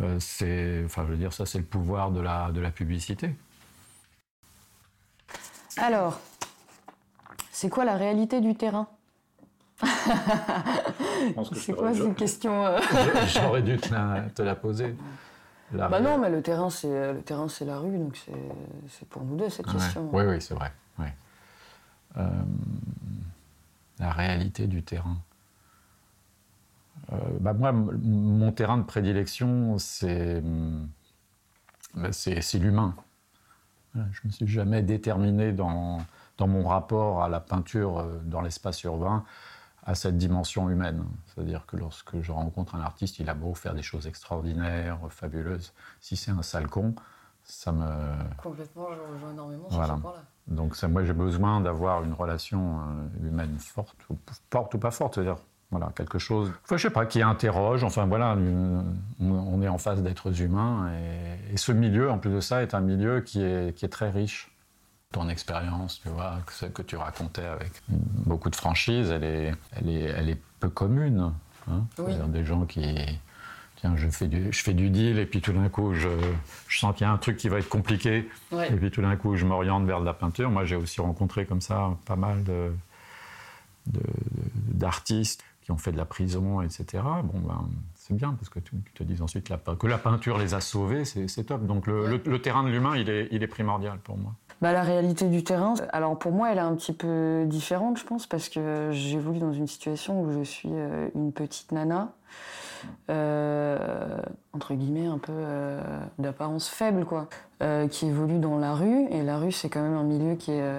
euh, 0.00 0.18
c'est, 0.18 0.82
enfin, 0.84 1.04
je 1.06 1.12
veux 1.12 1.16
dire, 1.16 1.32
ça, 1.32 1.46
c'est 1.46 1.58
le 1.58 1.64
pouvoir 1.64 2.10
de 2.10 2.20
la, 2.20 2.50
de 2.50 2.60
la 2.60 2.70
publicité. 2.70 3.34
Alors, 5.76 6.20
c'est 7.50 7.68
quoi 7.68 7.84
la 7.84 7.96
réalité 7.96 8.40
du 8.40 8.54
terrain? 8.54 8.88
C'est 11.54 11.74
quoi 11.74 11.92
cette 11.92 12.14
question 12.14 12.66
euh? 12.66 12.78
J'aurais 13.26 13.62
dû 13.62 13.76
te 13.78 14.42
la, 14.42 14.54
poser. 14.54 14.94
bah 15.72 16.00
non, 16.00 16.18
mais 16.18 16.30
le 16.30 16.42
terrain, 16.42 16.70
c'est 16.70 17.12
le 17.12 17.20
terrain, 17.22 17.48
c'est 17.48 17.64
la 17.64 17.78
rue, 17.78 17.98
donc 17.98 18.20
c'est 18.88 19.08
pour 19.08 19.24
nous 19.24 19.36
deux 19.36 19.48
cette 19.48 19.66
question. 19.66 20.08
Oui, 20.12 20.24
oui, 20.26 20.40
c'est 20.40 20.54
vrai. 20.54 20.72
Euh, 22.18 22.28
la 23.98 24.12
réalité 24.12 24.66
du 24.66 24.82
terrain. 24.82 25.16
Euh, 27.12 27.16
bah, 27.40 27.52
moi, 27.52 27.72
mon 27.72 28.52
terrain 28.52 28.78
de 28.78 28.84
prédilection, 28.84 29.78
c'est 29.78 30.42
bah, 31.94 32.10
l'humain. 32.54 32.94
Je 33.94 34.00
ne 34.00 34.28
me 34.28 34.30
suis 34.30 34.48
jamais 34.48 34.82
déterminé 34.82 35.52
dans, 35.52 35.98
dans, 36.38 36.46
mon 36.48 36.66
rapport 36.66 37.22
à 37.22 37.28
la 37.28 37.40
peinture 37.40 37.98
euh, 37.98 38.18
dans 38.24 38.40
l'espace 38.40 38.82
urbain 38.84 39.24
à 39.84 39.94
cette 39.94 40.16
dimension 40.16 40.70
humaine. 40.70 41.04
C'est-à-dire 41.26 41.66
que 41.66 41.76
lorsque 41.76 42.20
je 42.20 42.32
rencontre 42.32 42.74
un 42.74 42.80
artiste, 42.80 43.18
il 43.18 43.28
a 43.28 43.34
beau 43.34 43.52
faire 43.54 43.74
des 43.74 43.82
choses 43.82 44.06
extraordinaires, 44.06 44.98
fabuleuses. 45.10 45.72
Si 46.00 46.16
c'est 46.16 46.30
un 46.30 46.42
sale 46.42 46.68
con, 46.68 46.94
ça 47.44 47.72
me... 47.72 47.86
Complètement, 48.42 48.88
je 48.94 49.12
rejoins 49.12 49.32
énormément 49.32 49.68
sur 49.68 49.84
ce 49.84 49.92
point-là. 49.92 50.22
Donc 50.46 50.76
ça, 50.76 50.88
moi, 50.88 51.04
j'ai 51.04 51.12
besoin 51.12 51.60
d'avoir 51.60 52.04
une 52.04 52.12
relation 52.12 52.80
euh, 52.80 53.26
humaine 53.26 53.58
forte, 53.58 53.96
ou, 54.08 54.18
forte 54.50 54.74
ou 54.74 54.78
pas 54.78 54.90
forte. 54.90 55.16
C'est-à-dire 55.16 55.36
voilà, 55.72 55.90
quelque 55.96 56.18
chose, 56.18 56.52
enfin, 56.64 56.76
je 56.76 56.82
sais 56.82 56.90
pas, 56.90 57.06
qui 57.06 57.22
interroge. 57.22 57.82
Enfin 57.82 58.04
voilà, 58.04 58.36
on 59.18 59.62
est 59.62 59.68
en 59.68 59.78
face 59.78 60.02
d'êtres 60.02 60.42
humains 60.42 60.90
et, 61.50 61.56
ce 61.56 61.72
milieu, 61.72 62.10
en 62.10 62.18
plus 62.18 62.30
de 62.30 62.40
ça, 62.40 62.62
est 62.62 62.74
un 62.74 62.80
milieu 62.80 63.20
qui 63.20 63.42
est, 63.42 63.74
qui 63.76 63.84
est 63.84 63.88
très 63.88 64.10
riche. 64.10 64.50
Ton 65.12 65.28
expérience, 65.28 66.00
tu 66.00 66.08
vois, 66.08 66.38
ce 66.50 66.66
que 66.66 66.82
tu 66.82 66.96
racontais 66.96 67.44
avec 67.44 67.72
beaucoup 67.88 68.50
de 68.50 68.56
franchise, 68.56 69.10
elle 69.10 69.24
est, 69.24 69.54
elle 69.72 69.88
est, 69.88 70.02
elle 70.02 70.28
est 70.28 70.40
peu 70.60 70.68
commune. 70.68 71.32
Hein 71.70 71.86
Des 72.28 72.44
gens 72.44 72.64
qui, 72.66 72.96
tiens, 73.76 73.94
je 73.96 74.08
fais 74.08 74.28
du, 74.28 74.52
je 74.52 74.62
fais 74.62 74.74
du 74.74 74.90
deal 74.90 75.18
et 75.18 75.26
puis 75.26 75.40
tout 75.40 75.52
d'un 75.52 75.68
coup, 75.70 75.94
je, 75.94 76.08
je 76.68 76.78
sens 76.78 76.94
qu'il 76.94 77.06
y 77.06 77.08
a 77.08 77.12
un 77.12 77.18
truc 77.18 77.38
qui 77.38 77.48
va 77.48 77.58
être 77.58 77.68
compliqué. 77.68 78.30
Et 78.52 78.76
puis 78.76 78.90
tout 78.90 79.02
d'un 79.02 79.16
coup, 79.16 79.36
je 79.36 79.46
m'oriente 79.46 79.86
vers 79.86 80.00
de 80.00 80.06
la 80.06 80.14
peinture. 80.14 80.50
Moi, 80.50 80.66
j'ai 80.66 80.76
aussi 80.76 81.00
rencontré 81.00 81.46
comme 81.46 81.62
ça 81.62 81.90
pas 82.04 82.16
mal 82.16 82.44
de 82.44 82.72
d'artistes 83.84 85.42
qui 85.62 85.70
ont 85.70 85.78
fait 85.78 85.92
de 85.92 85.96
la 85.96 86.04
prison, 86.04 86.60
etc. 86.60 87.02
Bon, 87.24 87.38
ben, 87.40 87.68
c'est 87.94 88.14
bien, 88.14 88.32
parce 88.32 88.48
que 88.48 88.58
tu, 88.58 88.76
te 88.94 89.02
dis 89.04 89.22
ensuite 89.22 89.48
que 89.78 89.86
la 89.86 89.98
peinture 89.98 90.38
les 90.38 90.54
a 90.54 90.60
sauvés, 90.60 91.04
c'est 91.04 91.44
top. 91.44 91.66
Donc 91.66 91.86
le, 91.86 92.18
terrain 92.42 92.64
de 92.64 92.68
l'humain, 92.68 92.96
il 92.96 93.08
est, 93.08 93.28
il 93.30 93.42
est, 93.42 93.46
primordial 93.46 93.98
pour 93.98 94.16
moi. 94.16 94.32
Bah, 94.60 94.72
la 94.72 94.82
réalité 94.82 95.28
du 95.28 95.44
terrain, 95.44 95.74
alors 95.92 96.18
pour 96.18 96.32
moi, 96.32 96.50
elle 96.50 96.58
est 96.58 96.62
un 96.62 96.74
petit 96.74 96.92
peu 96.92 97.44
différente, 97.46 97.98
je 97.98 98.04
pense, 98.04 98.26
parce 98.26 98.48
que 98.48 98.90
j'évolue 98.92 99.38
dans 99.38 99.52
une 99.52 99.68
situation 99.68 100.20
où 100.20 100.32
je 100.32 100.42
suis 100.42 100.70
euh, 100.72 101.08
une 101.14 101.32
petite 101.32 101.70
nana, 101.72 102.12
euh, 103.10 104.18
entre 104.52 104.74
guillemets, 104.74 105.06
un 105.06 105.18
peu 105.18 105.32
euh, 105.32 105.80
d'apparence 106.18 106.68
faible, 106.68 107.04
quoi, 107.04 107.28
qui 107.90 108.06
évolue 108.06 108.38
dans 108.40 108.58
la 108.58 108.74
rue. 108.74 109.06
Et 109.10 109.22
la 109.22 109.38
rue, 109.38 109.52
c'est 109.52 109.68
quand 109.68 109.82
même 109.82 109.96
un 109.96 110.02
milieu 110.02 110.34
qui 110.34 110.50
est 110.50 110.74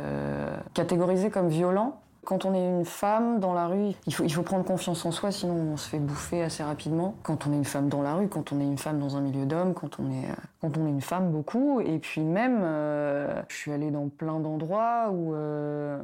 catégorisé 0.74 1.30
comme 1.30 1.48
violent. 1.48 2.03
Quand 2.26 2.46
on 2.46 2.54
est 2.54 2.66
une 2.66 2.86
femme 2.86 3.40
dans 3.40 3.54
la 3.54 3.68
rue, 3.68 3.92
il 4.08 4.14
faut, 4.14 4.44
prendre 4.44 4.64
confiance 4.64 5.06
en 5.06 5.12
soi, 5.12 5.32
sinon 5.32 5.54
on 5.74 5.78
se 5.78 5.90
fait 5.90 6.00
bouffer 6.00 6.44
assez 6.44 6.64
rapidement. 6.64 7.16
Quand 7.24 7.48
on 7.48 7.54
est 7.54 7.58
une 7.58 7.66
femme 7.66 7.90
dans 7.90 8.02
la 8.02 8.16
rue, 8.16 8.28
quand 8.28 8.52
on 8.52 8.60
est 8.60 8.66
une 8.66 8.78
femme 8.78 9.00
dans 9.00 9.18
un 9.18 9.22
milieu 9.22 9.46
d'hommes, 9.46 9.74
quand, 9.74 10.00
on 10.00 10.10
est, 10.10 10.28
quand 10.62 10.78
on 10.78 10.86
est 10.86 10.90
une 10.90 11.02
femme 11.02 11.32
beaucoup. 11.32 11.82
Et 11.82 12.00
puis 12.00 12.22
même, 12.22 12.62
euh, 12.64 13.42
je 13.50 13.56
suis 13.56 13.72
allée 13.72 13.92
dans 13.92 14.08
plein 14.10 14.40
d'endroits 14.40 15.10
où, 15.12 15.34
euh, 15.34 16.00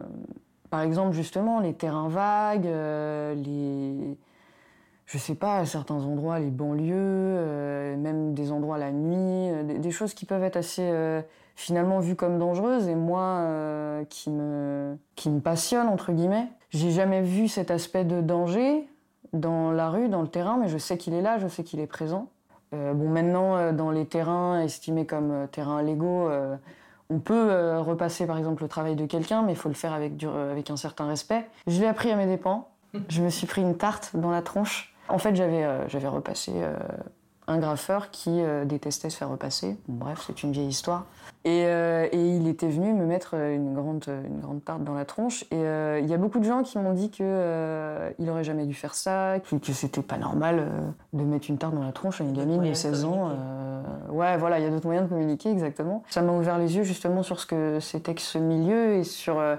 par 0.69 0.81
exemple, 0.81 1.13
justement, 1.13 1.59
les 1.59 1.73
terrains 1.73 2.09
vagues, 2.09 2.67
euh, 2.67 3.33
les 3.35 4.17
je 5.09 5.17
sais 5.17 5.33
pas, 5.33 5.57
à 5.57 5.65
certains 5.65 6.03
endroits, 6.03 6.37
les 6.37 6.51
banlieues, 6.51 6.93
euh, 6.95 7.97
même 7.97 8.35
des 8.35 8.51
endroits 8.51 8.77
la 8.77 8.91
nuit, 8.91 9.49
euh, 9.51 9.79
des, 9.79 9.91
choses 9.91 10.13
qui 10.13 10.25
peuvent 10.25 10.43
être 10.43 10.57
assez 10.57 10.83
euh, 10.83 11.21
finalement 11.59 11.99
vues 11.99 12.15
comme 12.15 12.39
dangereuses 12.39 12.87
et 12.87 12.95
moi 12.95 13.19
euh, 13.21 14.05
qui, 14.05 14.29
me, 14.29 14.97
qui 15.15 15.29
me 15.29 15.41
passionne, 15.41 15.87
entre 15.89 16.13
guillemets. 16.13 16.47
J'ai 16.69 16.89
jamais 16.91 17.21
vu 17.21 17.49
cet 17.49 17.69
aspect 17.69 18.05
de 18.05 18.21
danger 18.21 18.87
dans 19.33 19.71
la 19.71 19.89
rue, 19.89 20.07
dans 20.07 20.21
le 20.21 20.29
terrain, 20.29 20.57
mais 20.57 20.69
je 20.69 20.77
sais 20.77 20.97
qu'il 20.97 21.13
est 21.13 21.21
là, 21.21 21.37
je 21.37 21.47
sais 21.49 21.63
qu'il 21.65 21.81
est 21.81 21.87
présent. 21.87 22.29
Euh, 22.73 22.93
bon, 22.93 23.09
maintenant, 23.09 23.57
euh, 23.57 23.73
dans 23.73 23.91
les 23.91 24.05
terrains 24.05 24.61
estimés 24.61 25.05
comme 25.05 25.47
terrains 25.51 25.81
légaux, 25.81 26.29
euh, 26.29 26.55
on 27.09 27.19
peut 27.19 27.77
repasser 27.79 28.25
par 28.25 28.37
exemple 28.37 28.63
le 28.63 28.69
travail 28.69 28.95
de 28.95 29.05
quelqu'un, 29.05 29.41
mais 29.41 29.51
il 29.51 29.57
faut 29.57 29.67
le 29.69 29.75
faire 29.75 29.91
avec, 29.93 30.15
du- 30.15 30.27
avec 30.29 30.69
un 30.69 30.77
certain 30.77 31.07
respect. 31.07 31.45
Je 31.67 31.81
l'ai 31.81 31.87
appris 31.87 32.09
à 32.11 32.15
mes 32.15 32.25
dépens. 32.27 32.69
Je 33.09 33.21
me 33.21 33.29
suis 33.29 33.47
pris 33.47 33.61
une 33.61 33.75
tarte 33.75 34.11
dans 34.15 34.31
la 34.31 34.41
tronche. 34.41 34.95
En 35.09 35.17
fait, 35.17 35.35
j'avais 35.35 35.67
j'avais 35.89 36.07
repassé 36.07 36.53
un 37.47 37.57
graffeur 37.57 38.11
qui 38.11 38.41
euh, 38.41 38.63
détestait 38.63 39.09
se 39.09 39.17
faire 39.17 39.29
repasser. 39.29 39.75
Bon, 39.87 40.05
bref, 40.05 40.23
c'est 40.27 40.43
une 40.43 40.51
vieille 40.51 40.67
histoire. 40.67 41.05
Et, 41.45 41.63
euh, 41.65 42.07
et 42.11 42.35
il 42.35 42.47
était 42.49 42.67
venu 42.67 42.91
me 42.93 43.05
mettre 43.05 43.31
euh, 43.35 43.55
une 43.55 43.73
grande, 43.73 44.03
une 44.07 44.41
grande 44.41 44.63
tarte 44.63 44.83
dans 44.83 44.93
la 44.93 45.05
tronche. 45.05 45.43
Et 45.51 45.55
euh, 45.55 45.99
il 46.01 46.07
y 46.09 46.13
a 46.13 46.17
beaucoup 46.17 46.39
de 46.39 46.43
gens 46.43 46.63
qui 46.63 46.77
m'ont 46.77 46.93
dit 46.93 47.09
que 47.11 47.19
euh, 47.21 48.09
il 48.19 48.29
aurait 48.29 48.43
jamais 48.43 48.65
dû 48.65 48.73
faire 48.73 48.93
ça, 48.93 49.35
que, 49.39 49.55
que 49.55 49.71
c'était 49.71 50.01
pas 50.01 50.17
normal 50.17 50.57
euh, 50.59 50.89
de 51.13 51.23
mettre 51.23 51.49
une 51.49 51.57
tarte 51.57 51.73
dans 51.73 51.83
la 51.83 51.93
tronche 51.93 52.19
à 52.19 52.25
une 52.25 52.33
gamine 52.33 52.55
de 52.55 52.57
moyens 52.57 52.77
de 52.83 52.89
16 52.89 53.05
ans. 53.05 53.29
euh, 53.31 53.81
ouais, 54.11 54.37
voilà, 54.37 54.59
il 54.59 54.63
y 54.63 54.67
a 54.67 54.69
d'autres 54.69 54.85
moyens 54.87 55.07
de 55.07 55.09
communiquer, 55.13 55.49
exactement. 55.49 56.03
Ça 56.09 56.21
m'a 56.21 56.33
ouvert 56.33 56.57
les 56.57 56.75
yeux 56.75 56.83
justement 56.83 57.23
sur 57.23 57.39
ce 57.39 57.45
que 57.45 57.79
c'était 57.79 58.15
que 58.15 58.21
ce 58.21 58.37
milieu 58.37 58.95
et 58.95 59.03
sur, 59.05 59.39
euh, 59.39 59.55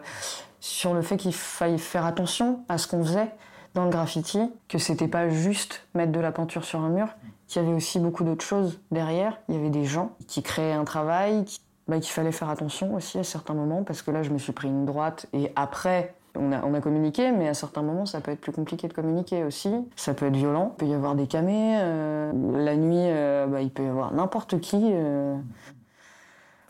sur 0.61 0.93
le 0.93 1.01
fait 1.01 1.17
qu'il 1.17 1.33
faille 1.35 1.79
faire 1.79 2.05
attention 2.05 2.61
à 2.69 2.77
ce 2.77 2.89
qu'on 2.89 3.03
faisait 3.03 3.31
dans 3.73 3.85
le 3.85 3.91
graffiti, 3.91 4.53
que 4.69 4.77
c'était 4.79 5.09
pas 5.09 5.29
juste 5.31 5.87
mettre 5.95 6.13
de 6.13 6.21
la 6.21 6.33
peinture 6.33 6.65
sur 6.65 6.81
un 6.81 6.91
mur, 6.91 7.09
qu'il 7.47 7.63
y 7.63 7.65
avait 7.65 7.75
aussi 7.75 8.01
beaucoup 8.01 8.23
d'autres 8.25 8.45
choses 8.45 8.81
derrière. 8.91 9.39
Il 9.49 9.55
y 9.55 9.59
avait 9.59 9.71
des 9.71 9.85
gens 9.85 10.11
qui 10.29 10.43
créaient 10.43 10.73
un 10.75 10.85
travail, 10.85 11.45
qui- 11.47 11.61
bah, 11.91 12.01
qu'il 12.01 12.13
fallait 12.13 12.33
faire 12.33 12.49
attention 12.49 12.95
aussi 12.95 13.19
à 13.19 13.25
certains 13.25 13.55
moments, 13.55 13.83
parce 13.85 14.03
que 14.03 14.11
là, 14.13 14.23
je 14.23 14.31
me 14.31 14.39
suis 14.39 14.53
pris 14.53 14.69
une 14.69 14.87
droite 14.87 15.27
et 15.33 15.53
après. 15.57 16.15
On 16.37 16.53
a, 16.53 16.65
on 16.65 16.75
a 16.75 16.81
communiqué, 16.81 17.33
mais 17.33 17.49
à 17.49 17.55
certains 17.55 17.83
moments, 17.83 18.07
ça 18.07 18.21
peut 18.21 18.31
être 18.31 18.41
plus 18.41 18.53
compliqué 18.53 18.87
de 18.87 18.93
communiquer 18.93 19.43
aussi. 19.43 19.75
Ça 19.97 20.15
peut 20.15 20.27
être 20.27 20.37
violent. 20.37 20.75
Il 20.75 20.79
peut 20.79 20.87
y 20.87 20.95
avoir 20.95 21.17
des 21.17 21.27
camés. 21.27 21.79
euh, 21.81 22.31
la 22.57 22.77
nuit, 22.77 22.97
euh, 22.99 23.49
bah, 23.49 23.63
il 23.63 23.71
peut 23.73 23.83
y 23.83 23.89
avoir 23.89 24.15
n'importe 24.15 24.61
qui. 24.61 24.79
euh, 24.93 25.37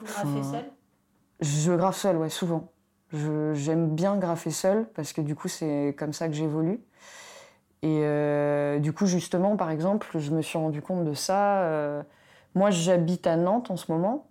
Vous 0.00 0.06
graffez 0.06 0.42
seul 0.42 0.64
je 1.42 1.72
graffe 1.72 1.96
seul, 1.96 2.16
ouais, 2.16 2.30
souvent. 2.30 2.72
J'aime 3.12 3.94
bien 3.94 4.16
graffer 4.16 4.50
seul 4.50 4.86
parce 4.94 5.12
que 5.12 5.20
du 5.20 5.34
coup, 5.34 5.48
c'est 5.48 5.94
comme 5.98 6.14
ça 6.14 6.28
que 6.28 6.34
j'évolue. 6.34 6.80
Et 7.82 8.00
euh, 8.04 8.78
du 8.78 8.92
coup, 8.94 9.06
justement, 9.06 9.56
par 9.56 9.70
exemple, 9.70 10.08
je 10.18 10.30
me 10.32 10.42
suis 10.42 10.58
rendu 10.58 10.82
compte 10.82 11.04
de 11.04 11.14
ça. 11.14 12.02
moi, 12.54 12.70
j'habite 12.70 13.26
à 13.26 13.36
Nantes 13.36 13.70
en 13.70 13.76
ce 13.76 13.92
moment, 13.92 14.29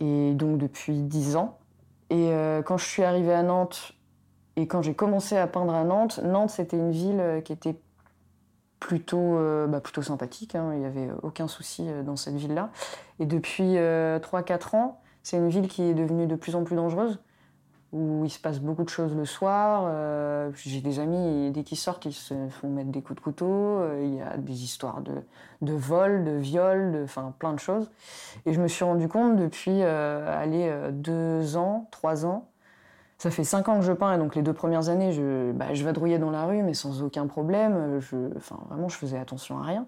et 0.00 0.34
donc 0.34 0.58
depuis 0.58 1.02
10 1.02 1.36
ans. 1.36 1.58
Et 2.10 2.32
euh, 2.32 2.62
quand 2.62 2.76
je 2.76 2.84
suis 2.84 3.02
arrivée 3.02 3.32
à 3.32 3.42
Nantes 3.42 3.92
et 4.56 4.66
quand 4.66 4.82
j'ai 4.82 4.94
commencé 4.94 5.36
à 5.36 5.46
peindre 5.46 5.74
à 5.74 5.84
Nantes, 5.84 6.20
Nantes, 6.22 6.50
c'était 6.50 6.76
une 6.76 6.90
ville 6.90 7.20
euh, 7.20 7.40
qui 7.40 7.52
était 7.52 7.76
plutôt, 8.80 9.36
euh, 9.36 9.66
bah, 9.66 9.80
plutôt 9.80 10.02
sympathique. 10.02 10.54
hein, 10.54 10.70
il 10.72 10.80
n'y 10.80 10.86
avait 10.86 11.08
aucun 11.22 11.48
souci 11.48 11.88
dans 12.04 12.16
cette 12.16 12.36
ville-là. 12.36 12.70
Et 13.18 13.26
depuis 13.26 13.74
3-4 13.74 14.76
ans, 14.76 15.00
c'est 15.22 15.36
une 15.36 15.48
ville 15.48 15.68
qui 15.68 15.82
est 15.82 15.94
devenue 15.94 16.26
de 16.26 16.36
plus 16.36 16.54
en 16.54 16.62
plus 16.62 16.76
dangereuse, 16.76 17.18
où 17.96 18.24
il 18.24 18.30
se 18.30 18.38
passe 18.38 18.60
beaucoup 18.60 18.84
de 18.84 18.88
choses 18.90 19.14
le 19.16 19.24
soir. 19.24 19.84
euh, 19.86 20.50
J'ai 20.54 20.80
des 20.80 20.98
amis, 21.00 21.50
dès 21.50 21.62
qu'ils 21.62 21.78
sortent, 21.78 22.04
ils 22.04 22.12
se 22.12 22.34
font 22.50 22.68
mettre 22.68 22.90
des 22.90 23.00
coups 23.00 23.18
de 23.18 23.24
couteau. 23.24 23.46
euh, 23.46 24.00
Il 24.04 24.14
y 24.16 24.20
a 24.20 24.36
des 24.36 24.64
histoires 24.64 25.00
de, 25.00 25.14
de 25.62 25.72
vol, 25.72 26.24
de 26.24 26.32
viol, 26.32 26.92
de, 26.92 27.06
plein 27.38 27.54
de 27.54 27.58
choses. 27.58 27.90
Et 28.44 28.52
je 28.52 28.60
me 28.60 28.68
suis 28.68 28.84
rendu 28.84 29.08
compte 29.08 29.36
depuis 29.36 29.82
euh, 29.82 30.42
aller 30.42 30.68
euh, 30.68 30.90
deux 30.92 31.56
ans, 31.56 31.88
trois 31.90 32.26
ans. 32.26 32.48
Ça 33.18 33.30
fait 33.30 33.44
cinq 33.44 33.68
ans 33.70 33.78
que 33.78 33.84
je 33.86 33.92
peins, 33.92 34.12
et 34.12 34.18
donc 34.18 34.36
les 34.36 34.42
deux 34.42 34.52
premières 34.52 34.90
années, 34.90 35.12
je, 35.12 35.50
bah, 35.52 35.72
vadrouillais 35.72 36.18
dans 36.18 36.30
la 36.30 36.44
rue, 36.44 36.62
mais 36.62 36.74
sans 36.74 37.02
aucun 37.02 37.26
problème. 37.26 37.98
Enfin, 38.36 38.58
vraiment, 38.68 38.90
je 38.90 38.96
faisais 38.96 39.18
attention 39.18 39.58
à 39.58 39.62
rien. 39.62 39.86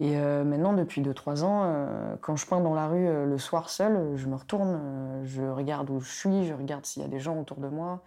Et 0.00 0.16
euh, 0.16 0.44
maintenant, 0.44 0.72
depuis 0.74 1.02
2-3 1.02 1.42
ans, 1.42 1.62
euh, 1.64 2.14
quand 2.20 2.36
je 2.36 2.46
peins 2.46 2.60
dans 2.60 2.74
la 2.74 2.86
rue 2.86 3.08
euh, 3.08 3.26
le 3.26 3.38
soir 3.38 3.68
seul, 3.68 4.12
je 4.14 4.26
me 4.28 4.36
retourne, 4.36 4.78
je 5.24 5.42
regarde 5.42 5.90
où 5.90 6.00
je 6.00 6.10
suis, 6.10 6.46
je 6.46 6.54
regarde 6.54 6.86
s'il 6.86 7.02
y 7.02 7.04
a 7.04 7.08
des 7.08 7.18
gens 7.18 7.36
autour 7.36 7.56
de 7.56 7.66
moi. 7.66 8.00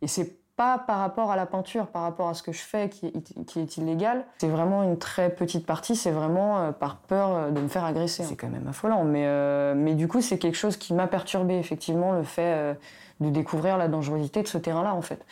Et 0.00 0.06
c'est 0.06 0.38
pas 0.56 0.78
par 0.78 0.98
rapport 0.98 1.30
à 1.30 1.36
la 1.36 1.44
peinture, 1.44 1.86
par 1.88 2.02
rapport 2.02 2.28
à 2.28 2.34
ce 2.34 2.42
que 2.42 2.50
je 2.50 2.62
fais 2.62 2.88
qui 2.88 3.06
est, 3.06 3.44
qui 3.44 3.60
est 3.60 3.76
illégal. 3.76 4.24
C'est 4.38 4.48
vraiment 4.48 4.82
une 4.82 4.98
très 4.98 5.28
petite 5.30 5.66
partie, 5.66 5.94
c'est 5.94 6.10
vraiment 6.10 6.72
par 6.72 6.96
peur 6.96 7.52
de 7.52 7.60
me 7.60 7.68
faire 7.68 7.84
agresser. 7.84 8.24
C'est 8.24 8.34
quand 8.34 8.48
même 8.48 8.66
affolant, 8.66 9.04
mais, 9.04 9.74
mais 9.76 9.94
du 9.94 10.08
coup, 10.08 10.20
c'est 10.20 10.38
quelque 10.38 10.56
chose 10.56 10.76
qui 10.76 10.94
m'a 10.94 11.06
perturbé, 11.06 11.58
effectivement, 11.58 12.12
le 12.12 12.24
fait 12.24 12.76
de 13.20 13.30
découvrir 13.30 13.78
la 13.78 13.86
dangerosité 13.86 14.42
de 14.42 14.48
ce 14.48 14.58
terrain-là, 14.58 14.94
en 14.94 15.02
fait. 15.02 15.24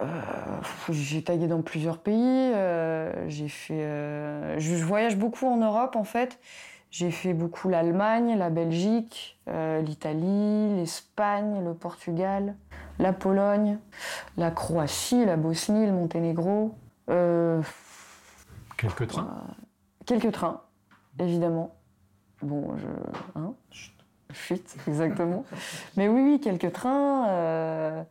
Euh, 0.00 0.06
j'ai 0.88 1.22
tagué 1.22 1.46
dans 1.46 1.62
plusieurs 1.62 1.98
pays. 1.98 2.14
euh, 2.16 3.28
j'ai 3.28 3.48
fait. 3.48 3.82
euh, 3.82 4.58
je, 4.58 4.74
voyage 4.84 5.16
beaucoup 5.16 5.46
en 5.46 5.58
Europe 5.58 5.96
en 5.96 6.04
fait. 6.04 6.38
J'ai 6.90 7.10
fait 7.10 7.32
beaucoup 7.32 7.68
l'Allemagne, 7.68 8.36
la 8.36 8.50
Belgique, 8.50 9.38
l'Italie, 9.46 10.76
l'Espagne, 10.76 11.64
le 11.64 11.72
Portugal, 11.72 12.54
la 12.98 13.14
Pologne, 13.14 13.78
la 14.36 14.50
Croatie, 14.50 15.24
la 15.24 15.38
Bosnie, 15.38 15.86
le 15.86 15.92
Monténégro. 15.92 16.74
Quelques 18.76 19.06
trains. 19.06 19.46
quelques 20.04 20.32
trains, 20.32 20.60
évidemment. 21.18 21.74
Bon, 22.42 22.76
je. 22.76 23.40
Hein? 23.40 23.54
Chut, 24.34 24.76
exactement. 24.86 25.46
Mais 25.96 26.08
oui, 26.08 26.20
oui, 26.20 26.40
quelques 26.40 26.72
trains. 26.72 28.04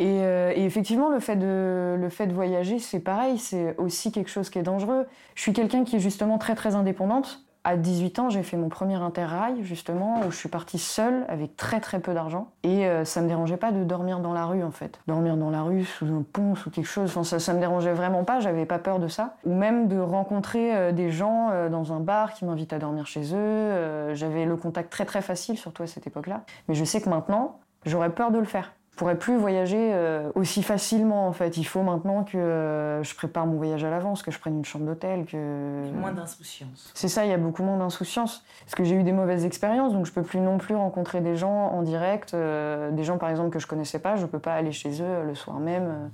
Euh, 0.00 0.52
Et, 0.54 0.64
effectivement, 0.64 1.08
le 1.08 1.20
fait 1.20 1.36
de, 1.36 2.32
voyager, 2.32 2.78
c'est 2.78 3.00
pareil, 3.00 3.38
c'est 3.38 3.76
aussi 3.78 4.12
quelque 4.12 4.30
chose 4.30 4.50
qui 4.50 4.58
est 4.58 4.62
dangereux. 4.62 5.06
Je 5.34 5.42
suis 5.42 5.52
quelqu'un 5.52 5.84
qui 5.84 5.96
est 5.96 6.00
justement 6.00 6.38
très 6.38 6.54
très 6.54 6.74
indépendante. 6.74 7.44
À 7.66 7.78
18 7.78 8.18
ans, 8.18 8.28
j'ai 8.28 8.42
fait 8.42 8.58
mon 8.58 8.68
premier 8.68 8.96
interrail, 8.96 9.64
justement, 9.64 10.20
où 10.26 10.30
je 10.30 10.36
suis 10.36 10.50
partie 10.50 10.78
seule, 10.78 11.24
avec 11.28 11.56
très 11.56 11.80
très 11.80 11.98
peu 11.98 12.12
d'argent. 12.12 12.48
Et 12.62 12.86
euh, 12.86 13.06
ça 13.06 13.22
me 13.22 13.26
dérangeait 13.26 13.56
pas 13.56 13.72
de 13.72 13.84
dormir 13.84 14.20
dans 14.20 14.34
la 14.34 14.44
rue, 14.44 14.62
en 14.62 14.70
fait. 14.70 15.00
Dormir 15.06 15.38
dans 15.38 15.48
la 15.48 15.62
rue, 15.62 15.82
sous 15.82 16.04
un 16.04 16.22
pont, 16.30 16.56
sous 16.56 16.68
quelque 16.68 16.84
chose, 16.84 17.10
ça, 17.22 17.38
ça 17.38 17.54
me 17.54 17.60
dérangeait 17.60 17.94
vraiment 17.94 18.22
pas, 18.22 18.38
j'avais 18.38 18.66
pas 18.66 18.78
peur 18.78 18.98
de 18.98 19.08
ça. 19.08 19.36
Ou 19.46 19.54
même 19.54 19.88
de 19.88 19.98
rencontrer 19.98 20.76
euh, 20.76 20.92
des 20.92 21.10
gens 21.10 21.48
euh, 21.52 21.70
dans 21.70 21.94
un 21.94 22.00
bar 22.00 22.34
qui 22.34 22.44
m'invitent 22.44 22.74
à 22.74 22.78
dormir 22.78 23.06
chez 23.06 23.34
eux. 23.34 24.12
J'avais 24.12 24.44
le 24.44 24.56
contact 24.56 24.92
très 24.92 25.06
très 25.06 25.22
facile, 25.22 25.56
surtout 25.56 25.82
à 25.82 25.86
cette 25.86 26.06
époque-là. 26.06 26.42
Mais 26.68 26.74
je 26.74 26.84
sais 26.84 27.00
que 27.00 27.08
maintenant, 27.08 27.60
j'aurais 27.86 28.10
peur 28.10 28.30
de 28.30 28.38
le 28.38 28.44
faire. 28.44 28.74
Je 28.94 28.98
pourrais 29.00 29.18
plus 29.18 29.36
voyager 29.36 29.90
euh, 29.92 30.30
aussi 30.36 30.62
facilement 30.62 31.26
en 31.26 31.32
fait. 31.32 31.56
Il 31.56 31.64
faut 31.64 31.82
maintenant 31.82 32.22
que 32.22 32.38
euh, 32.38 33.02
je 33.02 33.12
prépare 33.16 33.44
mon 33.44 33.56
voyage 33.56 33.82
à 33.82 33.90
l'avance, 33.90 34.22
que 34.22 34.30
je 34.30 34.38
prenne 34.38 34.56
une 34.56 34.64
chambre 34.64 34.86
d'hôtel, 34.86 35.26
que 35.26 35.90
Moins 35.90 36.12
d'insouciance. 36.12 36.92
c'est 36.94 37.08
ça, 37.08 37.24
il 37.24 37.30
y 37.30 37.34
a 37.34 37.36
beaucoup 37.36 37.64
moins 37.64 37.76
d'insouciance. 37.76 38.44
Parce 38.60 38.76
que 38.76 38.84
j'ai 38.84 38.94
eu 38.94 39.02
des 39.02 39.10
mauvaises 39.10 39.44
expériences, 39.44 39.94
donc 39.94 40.06
je 40.06 40.12
peux 40.12 40.22
plus 40.22 40.38
non 40.38 40.58
plus 40.58 40.76
rencontrer 40.76 41.20
des 41.20 41.34
gens 41.34 41.50
en 41.72 41.82
direct. 41.82 42.34
euh, 42.34 42.92
des 42.92 43.02
gens, 43.02 43.18
par 43.18 43.30
exemple, 43.30 43.50
que 43.50 43.58
je 43.58 43.66
connaissais 43.66 43.98
pas, 43.98 44.14
je 44.14 44.26
peux 44.26 44.38
pas 44.38 44.54
aller 44.54 44.70
chez 44.70 45.02
eux 45.02 45.24
le 45.26 45.34
soir 45.34 45.58
même. 45.58 46.10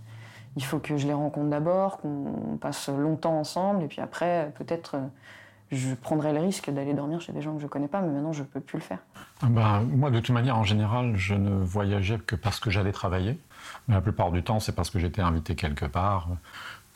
il 0.56 0.64
faut 0.64 0.78
que 0.78 0.96
je 0.96 1.06
les 1.06 1.12
rencontre 1.12 1.48
d'abord, 1.50 1.98
qu'on 1.98 2.56
passe 2.58 2.88
longtemps 2.88 3.38
ensemble, 3.38 3.82
et 3.82 3.88
puis 3.88 4.00
après, 4.00 4.52
peut-être, 4.54 4.96
je 5.72 5.94
prendrai 5.94 6.32
le 6.32 6.40
risque 6.40 6.70
d'aller 6.70 6.94
dormir 6.94 7.20
chez 7.20 7.32
des 7.32 7.42
gens 7.42 7.54
que 7.54 7.62
je 7.62 7.66
connais 7.66 7.88
pas, 7.88 8.00
mais 8.00 8.08
maintenant, 8.08 8.32
je 8.32 8.42
peux 8.42 8.60
plus 8.60 8.78
le 8.78 8.82
faire. 8.82 8.98
Ah 9.42 9.46
ben, 9.48 9.82
moi, 9.82 10.10
de 10.10 10.18
toute 10.18 10.34
manière, 10.34 10.58
en 10.58 10.64
général, 10.64 11.16
je 11.16 11.34
ne 11.34 11.62
voyageais 11.62 12.18
que 12.18 12.34
parce 12.36 12.58
que 12.58 12.70
j'allais 12.70 12.92
travailler. 12.92 13.38
Mais 13.86 13.94
la 13.94 14.00
plupart 14.00 14.32
du 14.32 14.42
temps, 14.42 14.58
c'est 14.58 14.74
parce 14.74 14.90
que 14.90 14.98
j'étais 14.98 15.22
invité 15.22 15.54
quelque 15.54 15.84
part, 15.84 16.28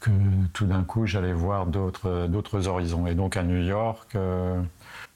que 0.01 0.11
tout 0.53 0.67
d'un 0.67 0.83
coup, 0.83 1.07
j'allais 1.07 1.33
voir 1.33 1.67
d'autres 1.67 2.27
d'autres 2.27 2.67
horizons. 2.67 3.07
Et 3.07 3.15
donc, 3.15 3.37
à 3.37 3.43
New 3.45 3.63
York, 3.63 4.17
euh, 4.17 4.61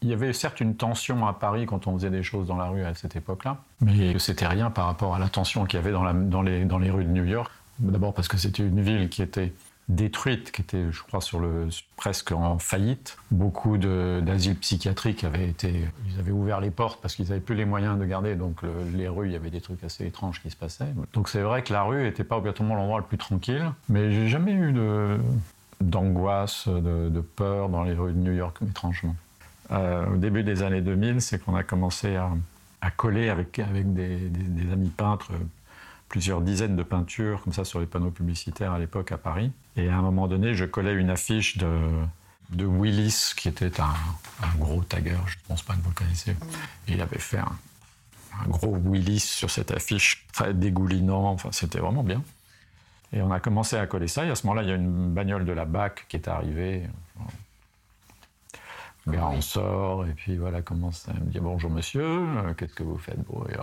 il 0.03 0.09
y 0.09 0.13
avait 0.13 0.33
certes 0.33 0.61
une 0.61 0.77
tension 0.77 1.27
à 1.27 1.33
Paris 1.33 1.67
quand 1.67 1.89
on 1.89 1.95
faisait 1.95 2.11
des 2.11 2.23
choses 2.23 2.47
dans 2.47 2.57
la 2.57 2.67
rue 2.67 2.85
à 2.85 2.95
cette 2.95 3.17
époque-là, 3.17 3.59
mais 3.81 4.19
c'était 4.19 4.47
rien 4.47 4.71
par 4.71 4.87
rapport 4.87 5.15
à 5.17 5.19
la 5.19 5.29
tension 5.29 5.65
qu'il 5.65 5.79
y 5.79 5.83
avait 5.83 5.93
dans, 5.93 6.15
dans 6.15 6.43
les, 6.43 6.65
dans 6.65 6.79
les 6.79 6.91
rues 6.91 7.05
de 7.05 7.11
New 7.11 7.25
York. 7.25 7.51
D'abord 7.81 8.15
parce 8.15 8.29
que 8.29 8.37
c'était 8.37 8.63
une 8.63 8.81
ville 8.81 9.09
qui 9.09 9.23
était 9.23 9.53
détruite, 9.89 10.53
qui 10.53 10.61
était, 10.63 10.91
je 10.93 11.03
crois, 11.03 11.21
sur 11.23 11.41
le, 11.41 11.69
presque 11.97 12.33
en 12.33 12.59
faillite. 12.59 13.17
Beaucoup 13.31 13.79
de- 13.79 14.21
d'asiles 14.25 14.57
psychiatriques 14.57 15.25
avaient 15.25 15.49
été, 15.49 15.87
ils 16.13 16.19
avaient 16.19 16.31
ouvert 16.31 16.61
les 16.61 16.71
portes 16.71 17.01
parce 17.01 17.15
qu'ils 17.15 17.29
n'avaient 17.29 17.41
plus 17.41 17.55
les 17.55 17.65
moyens 17.65 17.99
de 17.99 18.05
garder. 18.05 18.35
Donc 18.35 18.63
le- 18.63 18.71
les 18.95 19.09
rues, 19.09 19.27
il 19.29 19.33
y 19.33 19.37
avait 19.37 19.51
des 19.51 19.61
trucs 19.63 19.83
assez 19.85 20.07
étranges 20.07 20.43
qui 20.43 20.51
se 20.51 20.57
passaient. 20.57 20.93
Donc 21.15 21.29
c'est 21.31 21.41
vrai 21.41 21.63
que 21.63 21.73
la 21.73 21.83
rue 21.85 22.03
n'était 22.03 22.25
pas 22.25 22.37
obligatoirement 22.37 22.75
l'endroit 22.75 22.99
le 22.99 23.07
plus 23.07 23.19
tranquille, 23.19 23.71
mais 23.89 24.13
j'ai 24.13 24.29
jamais 24.29 24.53
eu 24.53 24.73
de 24.73 25.19
d'angoisse, 25.81 26.67
de, 26.69 27.09
de 27.09 27.21
peur 27.21 27.69
dans 27.69 27.85
les 27.85 27.95
rues 27.95 28.13
de 28.13 28.19
New 28.19 28.33
York, 28.33 28.59
étrangement. 28.69 29.15
Euh, 29.71 30.07
au 30.15 30.17
début 30.17 30.43
des 30.43 30.63
années 30.63 30.81
2000, 30.81 31.21
c'est 31.21 31.39
qu'on 31.43 31.55
a 31.55 31.63
commencé 31.63 32.17
à, 32.17 32.31
à 32.81 32.91
coller 32.91 33.29
avec, 33.29 33.59
avec 33.61 33.95
des 33.95 34.73
amis 34.73 34.89
peintres 34.91 35.31
plusieurs 36.09 36.41
dizaines 36.41 36.77
de 36.77 36.83
peintures 36.83 37.43
comme 37.43 37.53
ça 37.53 37.65
sur 37.65 37.81
les 37.81 37.87
panneaux 37.87 38.11
publicitaires 38.11 38.73
à 38.73 38.79
l'époque 38.79 39.13
à 39.13 39.19
Paris. 39.19 39.53
Et 39.77 39.89
à 39.89 39.97
un 39.97 40.03
moment 40.03 40.27
donné, 40.27 40.55
je 40.55 40.65
collais 40.65 40.95
une 40.95 41.11
affiche 41.11 41.59
de, 41.59 41.69
de 42.51 42.65
Willis, 42.65 43.33
qui 43.37 43.49
était 43.49 43.81
un, 43.81 43.95
gros 44.59 44.83
tagger, 44.83 45.17
je 45.27 45.37
ne 45.37 45.49
pense 45.49 45.63
pas 45.63 45.75
que 45.75 45.81
vous 45.81 45.91
le 45.91 45.95
connaissez. 45.95 46.35
Il 46.89 47.01
avait 47.01 47.19
fait 47.19 47.39
un, 47.39 47.53
un 48.45 48.49
gros 48.49 48.77
Willis 48.77 49.21
sur 49.21 49.51
cette 49.51 49.71
affiche, 49.71 50.27
très 50.33 50.55
dégoulinant, 50.55 51.27
enfin 51.27 51.51
c'était 51.53 51.81
vraiment 51.81 52.03
bien. 52.03 52.23
Et 53.13 53.23
on 53.23 53.31
a 53.31 53.41
commencé 53.41 53.77
à 53.77 53.87
coller 53.87 54.09
ça, 54.09 54.25
et 54.25 54.31
à 54.31 54.35
ce 54.35 54.47
moment-là, 54.47 54.63
il 54.63 54.69
y 54.69 54.73
a 54.73 54.77
une 54.77 55.13
bagnole 55.13 55.45
de 55.45 55.53
la 55.53 55.65
BAC 55.65 56.07
qui 56.09 56.17
est 56.17 56.29
arrivée. 56.29 56.83
Bien, 59.07 59.27
on 59.27 59.41
sort, 59.41 60.07
et 60.07 60.13
puis 60.13 60.37
voilà, 60.37 60.61
commence 60.61 61.09
à 61.09 61.15
me 61.15 61.31
dire 61.31 61.41
bonjour 61.41 61.71
monsieur, 61.71 62.27
qu'est-ce 62.59 62.75
que 62.75 62.83
vous 62.83 62.99
faites 62.99 63.19
bon, 63.25 63.43
et 63.49 63.57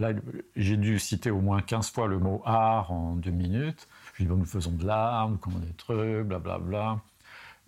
là 0.00 0.12
j'ai 0.56 0.76
dû 0.76 0.98
citer 0.98 1.30
au 1.30 1.40
moins 1.40 1.60
15 1.60 1.90
fois 1.90 2.08
le 2.08 2.18
mot 2.18 2.42
art 2.44 2.90
en 2.90 3.14
deux 3.14 3.30
minutes. 3.30 3.86
Je 4.14 4.24
dis 4.24 4.28
bon, 4.28 4.36
nous 4.36 4.44
faisons 4.44 4.72
de 4.72 4.86
l'art, 4.86 5.28
nous 5.28 5.36
commandons 5.36 5.66
des 5.66 5.72
trucs, 5.74 6.26
blablabla. 6.26 7.00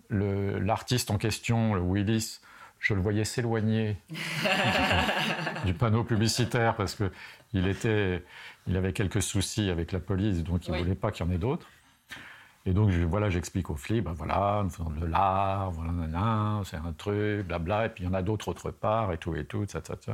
L'artiste 0.09 1.09
en 1.09 1.17
question, 1.17 1.73
le 1.73 1.81
Willis, 1.81 2.39
je 2.79 2.93
le 2.93 3.01
voyais 3.01 3.23
s'éloigner 3.23 3.97
du 5.65 5.73
panneau 5.73 6.03
publicitaire 6.03 6.75
parce 6.75 6.95
que 6.95 7.11
il 7.53 7.67
était, 7.67 8.23
il 8.67 8.75
avait 8.75 8.93
quelques 8.93 9.21
soucis 9.21 9.69
avec 9.69 9.91
la 9.91 9.99
police, 9.99 10.43
donc 10.43 10.67
il 10.67 10.73
ne 10.73 10.79
voulait 10.79 10.95
pas 10.95 11.11
qu'il 11.11 11.25
y 11.25 11.29
en 11.29 11.31
ait 11.31 11.37
d'autres. 11.37 11.67
Et 12.65 12.73
donc, 12.73 12.91
voilà, 12.91 13.29
j'explique 13.29 13.69
au 13.69 13.75
flic, 13.75 14.03
ben 14.03 14.13
voilà, 14.13 14.61
nous 14.63 14.69
faisons 14.69 14.89
de 14.89 15.05
l'art, 15.05 15.71
voilà, 15.71 16.61
c'est 16.63 16.77
un 16.77 16.93
truc, 16.93 17.45
blabla, 17.45 17.87
et 17.87 17.89
puis 17.89 18.03
il 18.03 18.07
y 18.07 18.09
en 18.09 18.13
a 18.13 18.21
d'autres 18.21 18.47
autre 18.47 18.71
part, 18.71 19.11
et 19.11 19.17
tout, 19.17 19.35
et 19.35 19.45
tout, 19.45 19.65
ça, 19.67 19.81
ça, 19.83 20.13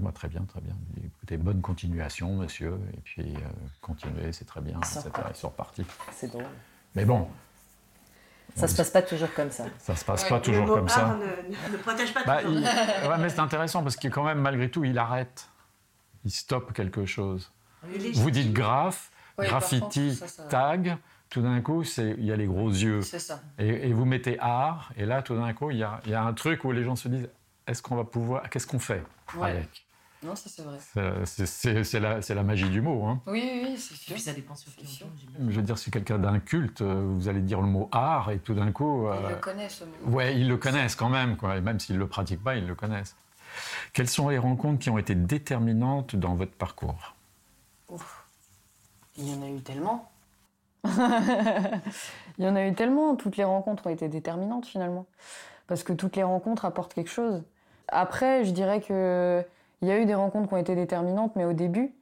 Il 0.00 0.06
ah, 0.06 0.12
très 0.12 0.28
bien, 0.28 0.42
très 0.42 0.60
bien. 0.60 0.74
écoutez, 1.04 1.36
bonne 1.36 1.60
continuation, 1.60 2.34
monsieur, 2.36 2.78
et 2.92 3.00
puis 3.04 3.34
euh, 3.36 3.48
continuez, 3.80 4.32
c'est 4.32 4.44
très 4.44 4.60
bien, 4.60 4.78
etc. 4.78 5.10
Ils 5.30 5.36
sont 5.36 5.48
repartis. 5.48 5.86
C'est 6.12 6.30
drôle. 6.30 6.44
Mais 6.94 7.04
bon, 7.04 7.28
ça 8.54 8.68
se 8.68 8.76
passe 8.76 8.90
pas 8.90 9.02
toujours 9.02 9.32
comme 9.34 9.50
ça. 9.50 9.64
Ça 9.78 9.96
se 9.96 10.04
passe 10.04 10.28
pas 10.28 10.40
toujours 10.40 10.66
comme 10.66 10.88
ça. 10.88 11.16
Ne, 11.18 11.72
ne, 11.72 11.76
protège 11.78 12.14
pas 12.14 12.24
bah, 12.24 12.42
toujours. 12.42 12.62
ouais, 12.62 13.18
mais 13.18 13.28
c'est 13.28 13.40
intéressant 13.40 13.82
parce 13.82 13.96
qu'il 13.96 14.10
quand 14.10 14.24
même, 14.24 14.38
malgré 14.38 14.70
tout, 14.70 14.84
il 14.84 14.98
arrête. 14.98 15.48
Il 16.24 16.30
stoppe 16.30 16.72
quelque 16.72 17.04
chose. 17.04 17.52
Vous 18.14 18.30
dites 18.30 18.52
graphe, 18.52 19.10
graffiti, 19.38 20.18
tag. 20.48 20.96
Tout 21.30 21.42
d'un 21.42 21.60
coup, 21.62 21.82
il 21.98 22.24
y 22.24 22.32
a 22.32 22.36
les 22.36 22.46
gros 22.46 22.68
yeux. 22.68 23.02
Ça. 23.02 23.40
Et, 23.58 23.92
vous 23.92 24.04
mettez 24.04 24.38
art, 24.38 24.92
et 24.96 25.04
là, 25.04 25.20
tout 25.20 25.34
d'un 25.34 25.52
coup, 25.52 25.72
il 25.72 25.78
y, 25.78 25.86
il 26.04 26.10
y 26.10 26.14
a, 26.14 26.22
un 26.22 26.32
truc 26.32 26.64
où 26.64 26.70
les 26.70 26.84
gens 26.84 26.94
se 26.94 27.08
disent 27.08 27.28
est-ce 27.66 27.82
qu'on 27.82 27.96
va 27.96 28.04
pouvoir. 28.04 28.48
Qu'est-ce 28.50 28.66
qu'on 28.66 28.78
fait 28.78 29.04
avec 29.40 29.84
non, 30.24 30.34
ça 30.36 30.48
c'est 30.48 30.62
vrai. 30.62 30.78
C'est 31.84 32.00
la, 32.00 32.20
la, 32.26 32.42
magie 32.42 32.70
du 32.70 32.80
mot. 32.80 33.04
Hein. 33.04 33.20
Oui, 33.26 33.62
oui, 33.62 33.76
c'est 33.76 33.94
sûr. 33.94 34.12
Et 34.12 34.14
puis 34.14 34.22
ça 34.22 34.32
dépend 34.32 34.54
sur 34.54 34.72
quel 34.74 34.86
Je 34.86 35.56
veux 35.56 35.62
dire, 35.62 35.76
si 35.76 35.90
quelqu'un 35.90 36.18
d'un 36.18 36.40
culte, 36.40 36.80
euh, 36.80 37.04
vous 37.06 37.28
allez 37.28 37.42
dire 37.42 37.60
le 37.60 37.66
mot 37.66 37.90
art 37.92 38.30
et 38.30 38.38
tout 38.38 38.54
d'un 38.54 38.72
coup. 38.72 39.06
Ils 39.06 39.28
le 39.28 39.34
euh, 39.34 39.36
connaissent, 39.36 39.74
ce 39.80 39.84
mot. 39.84 40.16
Ouais, 40.16 40.34
ils 40.34 40.48
le 40.48 40.56
connaissent 40.56 40.96
quand 40.96 41.10
même, 41.10 41.36
quoi. 41.36 41.56
Et 41.56 41.60
même 41.60 41.78
s'ils 41.78 41.96
ne 41.96 42.00
le 42.00 42.08
pratiquent 42.08 42.42
pas, 42.42 42.56
ils 42.56 42.66
le 42.66 42.74
connaissent. 42.74 43.16
Quelles 43.92 44.08
sont 44.08 44.30
les 44.30 44.38
rencontres 44.38 44.78
qui 44.78 44.88
ont 44.88 44.96
été 44.96 45.14
déterminantes 45.14 46.16
dans 46.16 46.34
votre 46.34 46.52
parcours? 46.52 47.14
Ouf. 47.90 48.24
Il 49.18 49.30
y 49.30 49.34
en 49.34 49.42
a 49.42 49.48
eu 49.50 49.60
tellement. 49.60 50.10
Il 50.84 52.44
y 52.44 52.48
en 52.48 52.56
a 52.56 52.66
eu 52.66 52.74
tellement. 52.74 53.14
Toutes 53.14 53.36
les 53.36 53.44
rencontres 53.44 53.86
ont 53.88 53.90
été 53.90 54.08
déterminantes 54.08 54.64
finalement. 54.64 55.06
Parce 55.66 55.82
que 55.82 55.92
toutes 55.92 56.16
les 56.16 56.22
rencontres 56.22 56.64
apportent 56.64 56.94
quelque 56.94 57.10
chose. 57.10 57.42
Après, 57.94 58.44
je 58.44 58.50
dirais 58.50 58.80
que 58.80 59.42
il 59.82 59.88
y 59.88 59.90
a 59.90 59.98
eu 59.98 60.06
des 60.06 60.14
rencontres 60.14 60.48
qui 60.48 60.54
ont 60.54 60.58
été 60.58 60.74
déterminantes, 60.74 61.36
mais 61.36 61.44
au 61.44 61.52
début, 61.52 61.92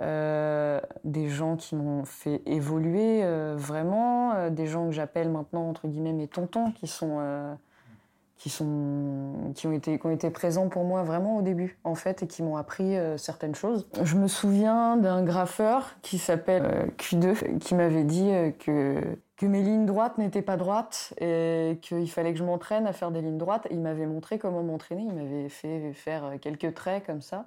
euh, 0.00 0.80
des 1.04 1.28
gens 1.28 1.56
qui 1.56 1.76
m'ont 1.76 2.04
fait 2.04 2.42
évoluer 2.46 3.22
euh, 3.22 3.54
vraiment, 3.56 4.32
euh, 4.32 4.50
des 4.50 4.66
gens 4.66 4.86
que 4.86 4.92
j'appelle 4.92 5.30
maintenant 5.30 5.68
entre 5.68 5.86
guillemets 5.86 6.12
mes 6.12 6.26
tontons, 6.26 6.72
qui 6.72 6.86
sont 6.86 7.20
qui 8.38 8.50
sont 8.50 9.52
qui 9.54 9.68
ont 9.68 9.72
été 9.72 9.98
qui 9.98 10.06
ont 10.06 10.10
été 10.10 10.30
présents 10.30 10.68
pour 10.68 10.84
moi 10.84 11.04
vraiment 11.04 11.36
au 11.36 11.42
début 11.42 11.78
en 11.84 11.94
fait 11.94 12.24
et 12.24 12.26
qui 12.26 12.42
m'ont 12.42 12.56
appris 12.56 12.96
certaines 13.16 13.54
choses. 13.54 13.86
Je 14.02 14.16
me 14.16 14.26
souviens 14.26 14.96
d'un 14.96 15.22
graffeur 15.22 15.94
qui 16.02 16.18
s'appelle 16.18 16.90
Q2 16.98 17.58
qui 17.58 17.74
m'avait 17.76 18.04
dit 18.04 18.32
que 18.58 19.00
que 19.42 19.46
mes 19.48 19.60
lignes 19.60 19.86
droites 19.86 20.18
n'étaient 20.18 20.40
pas 20.40 20.56
droites 20.56 21.14
et 21.20 21.76
qu'il 21.82 22.08
fallait 22.08 22.32
que 22.32 22.38
je 22.38 22.44
m'entraîne 22.44 22.86
à 22.86 22.92
faire 22.92 23.10
des 23.10 23.20
lignes 23.20 23.38
droites. 23.38 23.66
Il 23.72 23.80
m'avait 23.80 24.06
montré 24.06 24.38
comment 24.38 24.62
m'entraîner, 24.62 25.02
il 25.02 25.12
m'avait 25.12 25.48
fait 25.48 25.92
faire 25.94 26.34
quelques 26.40 26.74
traits 26.74 27.04
comme 27.04 27.22
ça. 27.22 27.46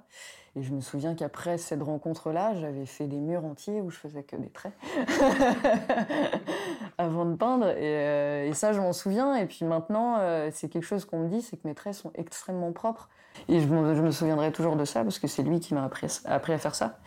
Et 0.56 0.62
je 0.62 0.74
me 0.74 0.82
souviens 0.82 1.14
qu'après 1.14 1.56
cette 1.56 1.82
rencontre-là, 1.82 2.54
j'avais 2.54 2.84
fait 2.84 3.06
des 3.06 3.16
murs 3.16 3.46
entiers 3.46 3.80
où 3.80 3.88
je 3.88 3.96
faisais 3.96 4.22
que 4.24 4.36
des 4.36 4.50
traits 4.50 4.74
avant 6.98 7.24
de 7.24 7.34
peindre. 7.34 7.66
Euh, 7.66 8.46
et, 8.46 8.52
ça, 8.52 8.74
je 8.74 8.80
m'en 8.80 8.92
souviens. 8.92 9.34
Et 9.34 9.46
puis 9.46 9.64
maintenant, 9.64 10.16
euh, 10.18 10.50
c'est 10.52 10.68
quelque 10.68 10.84
chose 10.84 11.06
qu'on 11.06 11.20
me 11.20 11.28
dit, 11.28 11.40
c'est 11.40 11.56
que 11.56 11.66
mes 11.66 11.74
traits 11.74 11.94
sont 11.94 12.10
extrêmement 12.14 12.72
propres. 12.72 13.08
Et 13.48 13.60
je 13.60 13.66
me, 13.68 14.10
souviendrai 14.10 14.52
toujours 14.52 14.76
de 14.76 14.84
ça 14.84 15.02
parce 15.02 15.18
que 15.18 15.28
c'est 15.28 15.42
lui 15.42 15.60
qui 15.60 15.72
m'a 15.72 15.84
appris, 15.84 16.08
appris 16.26 16.52
à 16.52 16.58
faire 16.58 16.74
ça. 16.74 16.98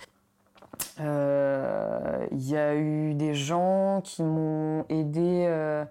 Il 0.99 1.05
euh, 1.05 2.25
y 2.33 2.57
a 2.57 2.75
eu 2.75 3.13
des 3.13 3.33
gens 3.33 4.01
qui 4.03 4.21
m'ont 4.21 4.85
aidé. 4.89 5.45
Euh, 5.47 5.85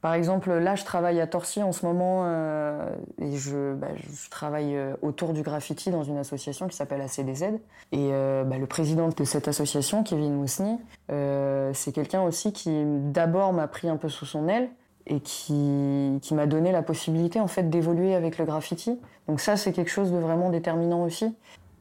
par 0.00 0.14
exemple, 0.14 0.52
là, 0.52 0.74
je 0.74 0.84
travaille 0.84 1.20
à 1.20 1.28
Torcy 1.28 1.62
en 1.62 1.70
ce 1.70 1.86
moment 1.86 2.22
euh, 2.24 2.90
et 3.20 3.36
je, 3.36 3.74
bah, 3.74 3.86
travaille 4.30 4.76
autour 5.00 5.32
du 5.32 5.42
graffiti 5.42 5.90
dans 5.90 6.02
une 6.02 6.18
association 6.18 6.66
qui 6.66 6.76
s'appelle 6.76 7.00
ACDZ. 7.00 7.44
Et 7.92 8.10
bah, 8.10 8.58
le 8.58 8.66
président 8.66 9.08
de 9.08 9.24
cette 9.24 9.48
association, 9.48 10.02
Kevin 10.02 10.34
Mousni, 10.34 10.78
c'est 11.08 11.92
quelqu'un 11.92 12.22
aussi 12.22 12.52
qui 12.52 12.82
d'abord 12.84 13.52
m'a 13.52 13.68
pris 13.68 13.88
un 13.88 13.96
peu 13.96 14.08
sous 14.08 14.26
son 14.26 14.48
aile 14.48 14.68
et 15.06 15.20
qui, 15.20 16.18
qui 16.20 16.34
m'a 16.34 16.46
donné 16.46 16.70
la 16.70 16.82
possibilité 16.82 17.40
en 17.40 17.48
fait 17.48 17.70
d'évoluer 17.70 18.14
avec 18.14 18.38
le 18.38 18.44
graffiti. 18.44 18.98
Donc 19.26 19.40
ça, 19.40 19.56
c'est 19.56 19.72
quelque 19.72 19.90
chose 19.90 20.12
de 20.12 20.18
vraiment 20.18 20.50
déterminant 20.50 21.02
aussi. 21.02 21.34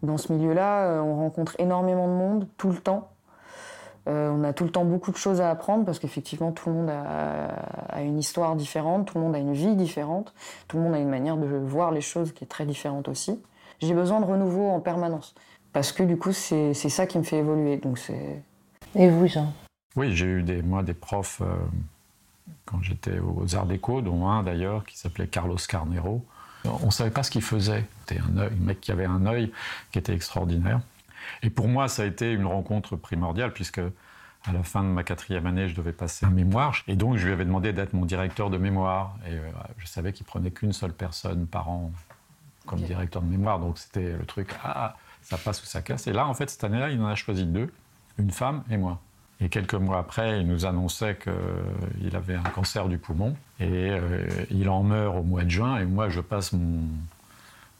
Dans 0.03 0.17
ce 0.17 0.31
milieu-là, 0.31 0.85
euh, 0.85 1.01
on 1.01 1.15
rencontre 1.15 1.55
énormément 1.59 2.07
de 2.07 2.13
monde 2.13 2.47
tout 2.57 2.69
le 2.69 2.77
temps. 2.77 3.09
Euh, 4.07 4.29
on 4.29 4.43
a 4.43 4.53
tout 4.53 4.63
le 4.63 4.69
temps 4.69 4.85
beaucoup 4.85 5.11
de 5.11 5.17
choses 5.17 5.41
à 5.41 5.49
apprendre 5.49 5.83
parce 5.83 5.99
qu'effectivement, 5.99 6.51
tout 6.51 6.69
le 6.69 6.75
monde 6.75 6.89
a, 6.89 8.01
une 8.01 8.17
histoire 8.17 8.55
différente, 8.55 9.07
tout 9.07 9.17
le 9.17 9.23
monde 9.23 9.35
a 9.35 9.39
une 9.39 9.53
vie 9.53 9.75
différente, 9.75 10.33
tout 10.67 10.77
le 10.77 10.83
monde 10.83 10.93
a 10.93 10.99
une 10.99 11.09
manière 11.09 11.35
de 11.35 11.45
voir 11.45 11.91
les 11.91 11.99
choses 11.99 12.31
qui 12.31 12.45
est 12.45 12.47
très 12.47 12.65
différente 12.65 13.09
aussi. 13.09 13.41
J'ai 13.79 13.93
besoin 13.93 14.21
de 14.21 14.25
renouveau 14.25 14.69
en 14.69 14.79
permanence 14.79 15.35
parce 15.73 15.91
que 15.91 16.03
du 16.03 16.17
coup, 16.17 16.31
c'est 16.31 16.73
ça 16.73 17.05
qui 17.05 17.17
me 17.17 17.23
fait 17.23 17.37
évoluer. 17.37 17.77
Donc 17.77 17.97
c'est. 17.97 18.41
Et 18.95 19.09
vous, 19.09 19.27
Jean? 19.27 19.51
Oui, 19.97 20.15
j'ai 20.15 20.25
eu 20.25 20.43
des, 20.43 20.61
moi 20.61 20.83
des 20.83 20.93
profs 20.93 21.41
euh, 21.41 21.55
quand 22.65 22.81
j'étais 22.81 23.19
aux 23.19 23.55
Arts 23.55 23.65
Déco, 23.65 24.01
dont 24.01 24.27
un 24.27 24.43
d'ailleurs 24.43 24.85
qui 24.85 24.97
s'appelait 24.97 25.27
Carlos 25.27 25.57
Carnero 25.67 26.23
on 26.81 26.87
ne 26.87 26.91
savait 26.91 27.11
pas 27.11 27.23
ce 27.23 27.31
qu'il 27.31 27.41
faisait. 27.41 27.85
C'était 28.05 28.21
un, 28.21 28.37
un, 28.37 28.49
mec 28.49 28.81
qui 28.81 28.91
avait 28.91 29.05
un 29.05 29.25
œil 29.25 29.51
qui 29.91 29.99
était 29.99 30.13
extraordinaire. 30.13 30.81
Et 31.43 31.49
pour 31.49 31.67
moi, 31.67 31.87
ça 31.87 32.03
a 32.03 32.05
été 32.05 32.31
une 32.31 32.45
rencontre 32.45 32.95
primordiale, 32.95 33.53
puisque 33.53 33.81
à 34.47 34.53
la 34.53 34.63
fin 34.63 34.83
de 34.83 34.87
ma 34.87 35.03
quatrième 35.03 35.45
année, 35.45 35.67
je 35.67 35.75
devais 35.75 35.91
passer 35.91 36.25
un 36.25 36.29
mémoire. 36.29 36.75
Et 36.87 36.95
donc, 36.95 37.17
je 37.17 37.25
lui 37.25 37.33
avais 37.33 37.45
demandé 37.45 37.73
d'être 37.73 37.93
mon 37.93 38.05
directeur 38.05 38.49
de 38.49 38.57
mémoire. 38.57 39.15
Et 39.27 39.33
euh, 39.33 39.51
je 39.77 39.87
savais 39.87 40.13
qu'il 40.13 40.25
prenait 40.25 40.51
qu'une 40.51 40.73
seule 40.73 40.93
personne 40.93 41.47
par 41.47 41.69
an 41.69 41.91
comme 42.65 42.81
directeur 42.81 43.21
de 43.21 43.29
mémoire. 43.29 43.59
Donc, 43.59 43.77
c'était 43.77 44.13
le 44.13 44.25
truc, 44.25 44.49
ah, 44.63 44.95
ça 45.21 45.37
passe 45.37 45.61
ou 45.63 45.65
ça 45.65 45.81
casse. 45.81 46.07
Et 46.07 46.13
là, 46.13 46.27
en 46.27 46.33
fait, 46.33 46.49
cette 46.49 46.63
année-là, 46.63 46.89
il 46.89 47.01
en 47.01 47.07
a 47.07 47.15
choisi 47.15 47.45
deux, 47.45 47.71
une 48.17 48.31
femme 48.31 48.63
et 48.69 48.77
moi. 48.77 49.01
Et 49.39 49.49
quelques 49.49 49.75
mois 49.75 49.99
après, 49.99 50.41
il 50.41 50.47
nous 50.47 50.65
annonçait 50.65 51.17
qu'il 51.17 52.15
avait 52.15 52.35
un 52.35 52.43
cancer 52.43 52.87
du 52.87 52.97
poumon 52.97 53.35
et 53.59 53.91
euh, 53.91 54.27
il 54.49 54.67
en 54.67 54.81
meurt 54.81 55.15
au 55.15 55.23
mois 55.23 55.43
de 55.43 55.49
juin. 55.49 55.77
Et 55.79 55.85
moi, 55.85 56.09
je 56.09 56.21
passe 56.21 56.53
mon, 56.53 56.87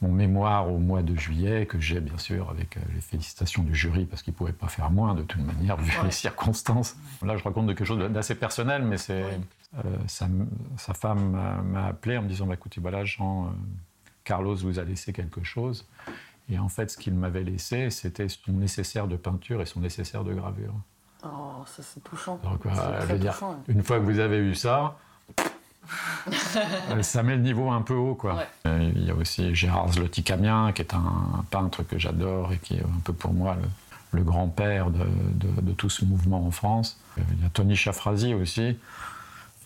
mémoire 0.00 0.70
au 0.70 0.78
mois 0.78 1.02
de 1.02 1.16
juillet, 1.16 1.66
que 1.66 1.80
j'ai 1.80 2.00
bien 2.00 2.16
sûr 2.18 2.48
avec 2.50 2.76
euh, 2.76 2.80
les 2.94 3.00
félicitations 3.00 3.64
du 3.64 3.74
jury, 3.74 4.04
parce 4.04 4.22
qu'il 4.22 4.32
ne 4.32 4.36
pouvait 4.36 4.52
pas 4.52 4.68
faire 4.68 4.90
moins 4.90 5.14
de 5.14 5.22
toute 5.22 5.44
manière, 5.44 5.76
vu 5.76 5.92
les 6.04 6.12
circonstances. 6.12 6.96
Là, 7.22 7.36
je 7.36 7.42
raconte 7.42 7.66
de 7.66 7.72
quelque 7.72 7.86
chose 7.86 8.08
d'assez 8.10 8.36
personnel, 8.36 8.84
mais 8.84 8.98
c'est. 8.98 9.24
Euh, 9.84 9.96
sa, 10.06 10.94
femme 10.94 11.36
m'a 11.72 11.86
appelé 11.86 12.16
en 12.16 12.22
me 12.22 12.28
disant 12.28 12.46
bah, 12.46 12.54
écoutez, 12.54 12.80
voilà, 12.80 13.04
Jean, 13.04 13.52
Carlos 14.24 14.54
vous 14.54 14.78
a 14.78 14.84
laissé 14.84 15.12
quelque 15.12 15.42
chose. 15.42 15.86
Et 16.50 16.58
en 16.58 16.68
fait, 16.68 16.90
ce 16.90 16.96
qu'il 16.96 17.14
m'avait 17.14 17.44
laissé, 17.44 17.90
c'était 17.90 18.28
son 18.28 18.52
nécessaire 18.52 19.08
de 19.08 19.16
peinture 19.16 19.60
et 19.60 19.66
son 19.66 19.80
nécessaire 19.80 20.24
de 20.24 20.32
gravure. 20.32 20.72
Oh, 21.24 21.64
ça 21.66 21.82
c'est 21.82 22.02
touchant. 22.02 22.38
une 23.68 23.82
fois 23.82 23.98
que 23.98 24.04
vous 24.04 24.18
avez 24.20 24.38
eu 24.38 24.54
ça, 24.54 24.96
ça 27.02 27.22
met 27.22 27.36
le 27.36 27.42
niveau 27.42 27.70
un 27.70 27.82
peu 27.82 27.94
haut. 27.94 28.14
Quoi. 28.14 28.44
Euh, 28.66 28.92
il 28.94 29.04
y 29.04 29.10
a 29.10 29.14
aussi 29.14 29.54
Gérard 29.54 29.90
Zloty-Camien, 29.90 30.72
qui 30.72 30.82
est 30.82 30.94
un 30.94 31.44
peintre 31.50 31.82
que 31.82 31.98
j'adore 31.98 32.52
et 32.52 32.58
qui 32.58 32.76
est 32.76 32.82
un 32.82 33.00
peu 33.04 33.12
pour 33.12 33.32
moi 33.32 33.56
le, 34.12 34.22
grand-père 34.22 34.90
de, 34.90 35.72
tout 35.72 35.90
ce 35.90 36.04
mouvement 36.04 36.46
en 36.46 36.50
France. 36.50 36.98
Euh, 37.18 37.22
il 37.32 37.42
y 37.42 37.46
a 37.46 37.50
Tony 37.50 37.76
Chafrazi 37.76 38.34
aussi. 38.34 38.78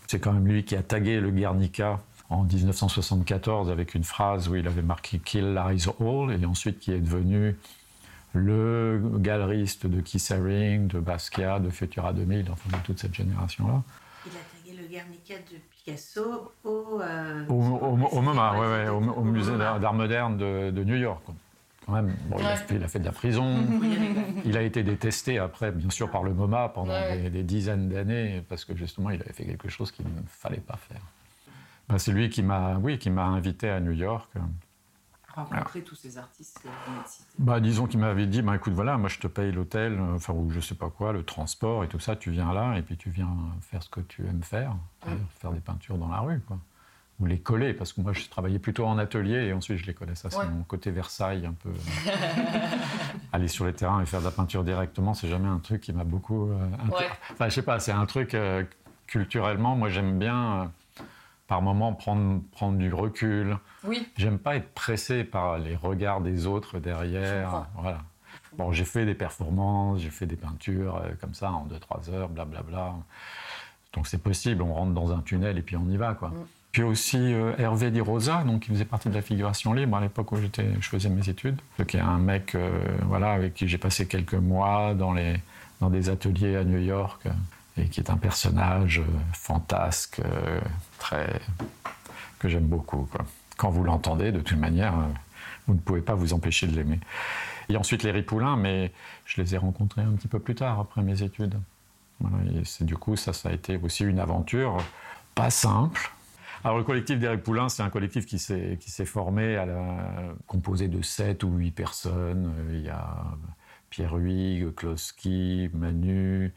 C'est 0.06 0.20
quand 0.20 0.32
même 0.32 0.46
lui 0.46 0.64
qui 0.64 0.76
a 0.76 0.82
tagué 0.82 1.20
le 1.20 1.30
Guernica 1.30 2.00
en 2.28 2.44
1974 2.44 3.70
avec 3.70 3.94
une 3.94 4.04
phrase 4.04 4.48
où 4.48 4.56
il 4.56 4.66
avait 4.66 4.82
marqué 4.82 5.18
Kill 5.18 5.54
Lies 5.54 5.86
All 6.00 6.32
et 6.40 6.44
ensuite 6.46 6.80
qui 6.80 6.92
est 6.92 7.00
devenu 7.00 7.56
le 8.34 9.00
galeriste 9.18 9.86
de 9.86 10.00
Keith 10.00 10.30
Haring, 10.30 10.86
de 10.88 11.00
Basquiat, 11.00 11.60
de 11.60 11.70
Futura 11.70 12.12
2000, 12.12 12.46
enfin 12.50 12.76
de 12.76 12.82
toute 12.82 12.98
cette 12.98 13.14
génération-là. 13.14 13.82
Il 14.26 14.32
a 14.32 14.34
tagué 14.74 14.80
le 14.82 14.88
Guernica 14.88 15.34
de 15.50 15.58
Picasso 15.70 16.52
au... 16.64 17.00
euh, 17.02 17.44
Au, 17.48 17.52
au- 17.54 18.08
au 18.16 18.20
MoMA, 18.22 18.52
Ouais, 18.58 18.66
ouais, 18.84 18.88
au, 18.88 19.22
musée 19.24 19.56
d'art 19.58 19.92
moderne 19.94 20.36
de, 20.36 20.70
de 20.70 20.84
New 20.84 20.96
York. 20.96 21.22
Quand 21.84 21.92
même, 21.94 22.14
bon, 22.28 22.36
il, 22.38 22.46
a 22.46 22.54
fait, 22.54 22.76
il 22.76 22.84
a 22.84 22.86
fait 22.86 23.00
de 23.00 23.04
la 23.04 23.10
prison. 23.10 23.56
Il 24.44 24.56
a 24.56 24.62
été 24.62 24.84
détesté 24.84 25.38
après, 25.40 25.72
bien 25.72 25.90
sûr, 25.90 26.08
par 26.10 26.22
le 26.22 26.32
MoMA 26.32 26.68
pendant 26.68 26.92
des, 27.12 27.28
des 27.28 27.42
dizaines 27.42 27.88
d'années, 27.88 28.42
parce 28.48 28.64
que 28.64 28.76
justement, 28.76 29.10
il 29.10 29.20
avait 29.20 29.32
fait 29.32 29.44
quelque 29.44 29.68
chose 29.68 29.90
qu'il 29.90 30.04
ne 30.06 30.10
fallait 30.28 30.58
pas 30.58 30.76
faire. 30.76 31.00
Ben, 31.88 31.98
c'est 31.98 32.12
lui 32.12 32.30
qui 32.30 32.42
m'a, 32.44 32.76
oui, 32.80 32.98
qui 32.98 33.10
m'a 33.10 33.24
invité 33.24 33.68
à 33.68 33.80
New 33.80 33.90
York. 33.92 34.30
Rencontrer 35.34 35.82
tous 35.82 35.94
ces 35.94 36.18
artistes 36.18 36.60
que 36.62 36.68
vous. 36.68 37.02
Bah, 37.38 37.58
disons 37.60 37.86
qu'il 37.86 38.00
m'avait 38.00 38.26
dit, 38.26 38.42
bah, 38.42 38.54
écoute, 38.56 38.74
voilà, 38.74 38.98
moi 38.98 39.08
je 39.08 39.18
te 39.18 39.26
paye 39.26 39.50
l'hôtel, 39.52 39.94
euh, 39.94 40.16
enfin, 40.16 40.34
ou 40.34 40.50
je 40.50 40.60
sais 40.60 40.74
pas 40.74 40.90
quoi, 40.90 41.12
le 41.12 41.24
transport 41.24 41.84
et 41.84 41.88
tout 41.88 41.98
ça, 42.00 42.16
tu 42.16 42.30
viens 42.30 42.52
là, 42.52 42.76
et 42.76 42.82
puis 42.82 42.96
tu 42.96 43.08
viens 43.10 43.28
faire 43.62 43.82
ce 43.82 43.88
que 43.88 44.00
tu 44.00 44.26
aimes 44.26 44.42
faire, 44.42 44.74
c'est-à-dire 45.02 45.24
faire 45.40 45.52
des 45.52 45.60
peintures 45.60 45.96
dans 45.96 46.08
la 46.08 46.18
rue, 46.20 46.40
quoi. 46.40 46.58
Ou 47.20 47.26
les 47.26 47.38
coller, 47.38 47.72
parce 47.72 47.92
que 47.92 48.00
moi 48.00 48.12
je 48.12 48.28
travaillais 48.28 48.58
plutôt 48.58 48.84
en 48.86 48.98
atelier, 48.98 49.44
et 49.46 49.52
ensuite 49.52 49.78
je 49.78 49.86
les 49.86 49.94
collais. 49.94 50.14
Ça, 50.14 50.28
c'est 50.28 50.38
Ouais. 50.38 50.46
mon 50.46 50.64
côté 50.64 50.90
Versailles, 50.90 51.46
un 51.46 51.52
peu. 51.52 51.68
euh, 51.70 52.12
Aller 53.32 53.48
sur 53.48 53.64
les 53.64 53.72
terrains 53.72 54.00
et 54.02 54.06
faire 54.06 54.20
de 54.20 54.24
la 54.26 54.30
peinture 54.30 54.64
directement, 54.64 55.14
c'est 55.14 55.28
jamais 55.28 55.48
un 55.48 55.58
truc 55.58 55.80
qui 55.82 55.92
m'a 55.92 56.04
beaucoup. 56.04 56.50
euh, 56.50 56.66
Ouais. 56.90 57.08
Enfin, 57.32 57.48
je 57.48 57.54
sais 57.54 57.62
pas, 57.62 57.78
c'est 57.80 57.92
un 57.92 58.06
truc 58.06 58.34
euh, 58.34 58.64
culturellement, 59.06 59.76
moi 59.76 59.88
j'aime 59.88 60.18
bien. 60.18 60.62
euh, 60.62 60.64
par 61.52 61.60
moment 61.60 61.92
prendre, 61.92 62.40
prendre 62.52 62.78
du 62.78 62.90
recul, 62.94 63.58
Oui. 63.84 64.08
J'aime 64.16 64.38
pas 64.38 64.56
être 64.56 64.72
pressé 64.72 65.22
par 65.22 65.58
les 65.58 65.76
regards 65.76 66.22
des 66.22 66.46
autres 66.46 66.78
derrière. 66.78 67.66
Voilà. 67.76 67.98
Bon, 68.56 68.72
j'ai 68.72 68.86
fait 68.86 69.04
des 69.04 69.12
performances, 69.12 70.00
j'ai 70.00 70.08
fait 70.08 70.24
des 70.24 70.36
peintures 70.36 70.96
euh, 70.96 71.10
comme 71.20 71.34
ça 71.34 71.52
en 71.52 71.66
2-3 71.66 72.10
heures, 72.10 72.28
blablabla. 72.30 72.94
Donc 73.92 74.06
c'est 74.06 74.22
possible, 74.22 74.62
on 74.62 74.72
rentre 74.72 74.92
dans 74.92 75.12
un 75.12 75.20
tunnel 75.20 75.58
et 75.58 75.60
puis 75.60 75.76
on 75.76 75.86
y 75.90 75.98
va. 75.98 76.14
Quoi. 76.14 76.30
Mm. 76.30 76.46
Puis 76.70 76.82
aussi 76.84 77.18
euh, 77.18 77.52
Hervé 77.58 77.90
Di 77.90 78.00
Rosa, 78.00 78.44
donc, 78.44 78.62
qui 78.62 78.70
faisait 78.70 78.86
partie 78.86 79.10
de 79.10 79.14
la 79.14 79.20
figuration 79.20 79.74
libre 79.74 79.98
à 79.98 80.00
l'époque 80.00 80.32
où 80.32 80.36
je 80.36 80.88
faisais 80.88 81.10
mes 81.10 81.28
études. 81.28 81.60
Qui 81.86 81.98
est 81.98 82.00
un 82.00 82.16
mec 82.16 82.54
euh, 82.54 82.70
voilà, 83.02 83.32
avec 83.32 83.52
qui 83.52 83.68
j'ai 83.68 83.76
passé 83.76 84.08
quelques 84.08 84.32
mois 84.32 84.94
dans, 84.94 85.12
les, 85.12 85.34
dans 85.82 85.90
des 85.90 86.08
ateliers 86.08 86.56
à 86.56 86.64
New 86.64 86.80
York 86.80 87.28
et 87.76 87.86
qui 87.86 88.00
est 88.00 88.10
un 88.10 88.16
personnage 88.16 89.00
euh, 89.00 89.18
fantasque, 89.32 90.20
euh, 90.24 90.60
très, 90.98 91.40
que 92.38 92.48
j'aime 92.48 92.66
beaucoup. 92.66 93.08
Quand 93.56 93.70
vous 93.70 93.84
l'entendez, 93.84 94.32
de 94.32 94.40
toute 94.40 94.58
manière, 94.58 94.98
euh, 94.98 95.06
vous 95.66 95.74
ne 95.74 95.78
pouvez 95.78 96.02
pas 96.02 96.14
vous 96.14 96.32
empêcher 96.32 96.66
de 96.66 96.76
l'aimer. 96.76 97.00
Et 97.68 97.76
ensuite 97.76 98.02
les 98.02 98.10
Ripoulins, 98.10 98.56
mais 98.56 98.92
je 99.24 99.40
les 99.40 99.54
ai 99.54 99.58
rencontrés 99.58 100.02
un 100.02 100.12
petit 100.12 100.28
peu 100.28 100.38
plus 100.38 100.54
tard, 100.54 100.80
après 100.80 101.02
mes 101.02 101.22
études. 101.22 101.58
Du 102.80 102.96
coup, 102.96 103.16
ça, 103.16 103.32
ça 103.32 103.48
a 103.48 103.52
été 103.52 103.76
aussi 103.82 104.04
une 104.04 104.20
aventure 104.20 104.76
pas 105.34 105.50
simple. 105.50 106.12
Alors 106.62 106.78
le 106.78 106.84
collectif 106.84 107.18
des 107.18 107.26
Ripoulins, 107.26 107.68
c'est 107.68 107.82
un 107.82 107.90
collectif 107.90 108.26
qui 108.26 108.38
s'est, 108.38 109.04
formé, 109.04 109.56
à 109.56 109.66
composé 110.46 110.86
de 110.86 111.02
7 111.02 111.42
ou 111.42 111.56
8 111.56 111.70
personnes. 111.72 112.52
Il 112.70 112.82
y 112.82 112.88
a 112.88 113.24
Pierre 113.90 114.14
Huyghe, 114.14 114.72
Kloski, 114.74 115.68
Manu, 115.74 116.52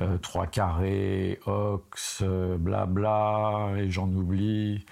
euh, 0.00 0.18
Trois 0.18 0.46
Carrés, 0.46 1.40
Ox, 1.46 2.20
euh, 2.22 2.56
Blabla, 2.58 3.72
et 3.78 3.90
j'en 3.90 4.08
oublie. 4.08 4.84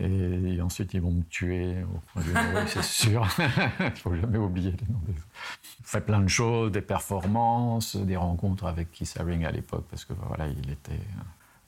Et, 0.00 0.60
ensuite, 0.60 0.92
ils 0.94 1.00
vont 1.00 1.12
me 1.12 1.22
tuer 1.22 1.74
du 2.16 2.30
oui, 2.30 2.62
c'est 2.66 2.82
sûr. 2.82 3.26
Il 3.78 3.90
faut 3.96 4.14
jamais 4.16 4.38
oublier 4.38 4.72
les 4.72 4.92
noms 4.92 5.00
des 5.06 5.12
autres. 5.12 5.28
Fait 5.84 6.00
plein 6.00 6.20
de 6.20 6.28
choses, 6.28 6.72
des 6.72 6.82
performances, 6.82 7.94
des 7.94 8.16
rencontres 8.16 8.66
avec 8.66 8.90
Keith 8.90 9.16
Haring 9.20 9.44
à 9.44 9.52
l'époque, 9.52 9.84
parce 9.88 10.04
que 10.04 10.12
voilà, 10.26 10.48
il 10.48 10.70
était. 10.70 10.98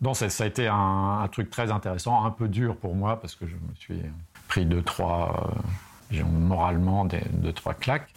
Donc 0.01 0.17
ça, 0.17 0.27
a 0.27 0.47
été 0.47 0.67
un, 0.67 1.27
truc 1.31 1.51
très 1.51 1.71
intéressant, 1.71 2.25
un 2.25 2.31
peu 2.31 2.49
dur 2.49 2.77
pour 2.77 2.95
moi, 2.95 3.21
parce 3.21 3.37
que 3.37 3.47
je 3.47 3.55
me 3.55 3.75
suis 3.77 4.03
pris 4.49 4.67
deux, 4.67 4.83
trois, 4.83 5.53
euh, 6.12 6.25
moralement, 6.25 7.05
deux, 7.05 7.53
trois 7.53 7.75
claques. 7.75 8.12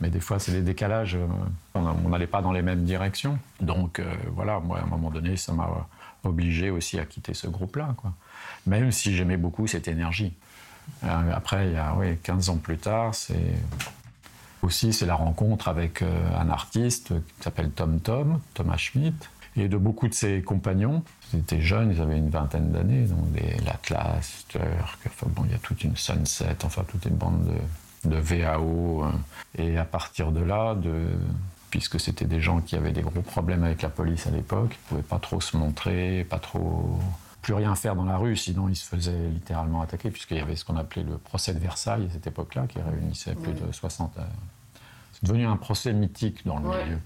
Mais 0.00 0.08
des 0.08 0.20
fois, 0.20 0.38
c'est 0.38 0.52
des 0.52 0.62
décalages. 0.62 1.16
euh, 1.16 1.26
On 1.74 2.08
n'allait 2.08 2.26
pas 2.26 2.42
dans 2.42 2.52
les 2.52 2.62
mêmes 2.62 2.84
directions. 2.84 3.38
Donc 3.60 3.98
euh, 3.98 4.14
voilà, 4.34 4.60
moi, 4.60 4.78
à 4.78 4.82
un 4.82 4.86
moment 4.86 5.10
donné, 5.10 5.36
ça 5.36 5.52
m'a 5.52 5.68
obligé 6.24 6.70
aussi 6.70 6.98
à 6.98 7.04
quitter 7.04 7.34
ce 7.34 7.46
groupe-là. 7.46 7.94
Même 8.66 8.92
si 8.92 9.14
j'aimais 9.14 9.36
beaucoup 9.36 9.66
cette 9.66 9.88
énergie. 9.88 10.32
Euh, 11.04 11.32
après, 11.34 11.68
il 11.68 11.74
y 11.74 11.76
a 11.76 11.94
oui, 11.96 12.16
15 12.22 12.48
ans 12.50 12.56
plus 12.56 12.78
tard, 12.78 13.14
c'est 13.14 13.54
aussi 14.62 14.92
c'est 14.92 15.06
la 15.06 15.14
rencontre 15.14 15.68
avec 15.68 16.02
un 16.02 16.50
artiste 16.50 17.14
qui 17.14 17.42
s'appelle 17.42 17.70
Tom 17.70 18.00
Tom, 18.00 18.40
Thomas 18.52 18.76
Schmidt, 18.76 19.16
et 19.56 19.68
de 19.68 19.76
beaucoup 19.76 20.08
de 20.08 20.14
ses 20.14 20.42
compagnons. 20.42 21.02
Ils 21.32 21.40
étaient 21.40 21.60
jeunes, 21.62 21.92
ils 21.92 22.00
avaient 22.00 22.18
une 22.18 22.28
vingtaine 22.28 22.70
d'années, 22.70 23.04
donc 23.04 23.24
l'Atlas, 23.64 24.44
Turk, 24.48 25.00
enfin 25.06 25.26
bon, 25.30 25.44
il 25.46 25.52
y 25.52 25.54
a 25.54 25.58
toute 25.58 25.82
une 25.84 25.96
Sunset, 25.96 26.56
enfin 26.64 26.84
toute 26.86 27.06
une 27.06 27.14
bande 27.16 27.44
de, 27.46 27.54
de 28.04 28.16
VAO. 28.16 29.02
hein. 29.02 29.12
Et 29.58 29.78
à 29.78 29.84
partir 29.84 30.32
de 30.32 30.40
là, 30.40 30.74
de, 30.74 31.08
puisque 31.70 31.98
c'était 31.98 32.24
des 32.24 32.40
gens 32.40 32.60
qui 32.60 32.76
avaient 32.76 32.92
des 32.92 33.02
gros 33.02 33.22
problèmes 33.22 33.64
avec 33.64 33.82
la 33.82 33.88
police 33.88 34.26
à 34.26 34.30
l'époque, 34.30 34.70
ils 34.72 34.84
ne 34.84 34.88
pouvaient 34.88 35.08
pas 35.08 35.18
trop 35.18 35.40
se 35.40 35.56
montrer, 35.56 36.24
pas 36.24 36.38
trop 36.38 36.98
plus 37.42 37.54
rien 37.54 37.74
faire 37.74 37.96
dans 37.96 38.04
la 38.04 38.18
rue, 38.18 38.36
sinon 38.36 38.68
ils 38.68 38.76
se 38.76 38.84
faisaient 38.84 39.28
littéralement 39.28 39.80
attaquer, 39.80 40.10
puisqu'il 40.10 40.36
y 40.36 40.40
avait 40.40 40.56
ce 40.56 40.64
qu'on 40.64 40.76
appelait 40.76 41.02
le 41.02 41.16
procès 41.16 41.54
de 41.54 41.58
Versailles 41.58 42.06
à 42.06 42.12
cette 42.12 42.26
époque-là, 42.26 42.66
qui 42.68 42.78
réunissait 42.80 43.34
plus 43.34 43.52
de 43.52 43.72
60... 43.72 44.12
C'est 45.22 45.28
devenu 45.28 45.46
un 45.46 45.56
procès 45.56 45.92
mythique 45.92 46.46
dans 46.46 46.58
le 46.58 46.68
Ouais. 46.68 46.84
milieu. 46.84 46.98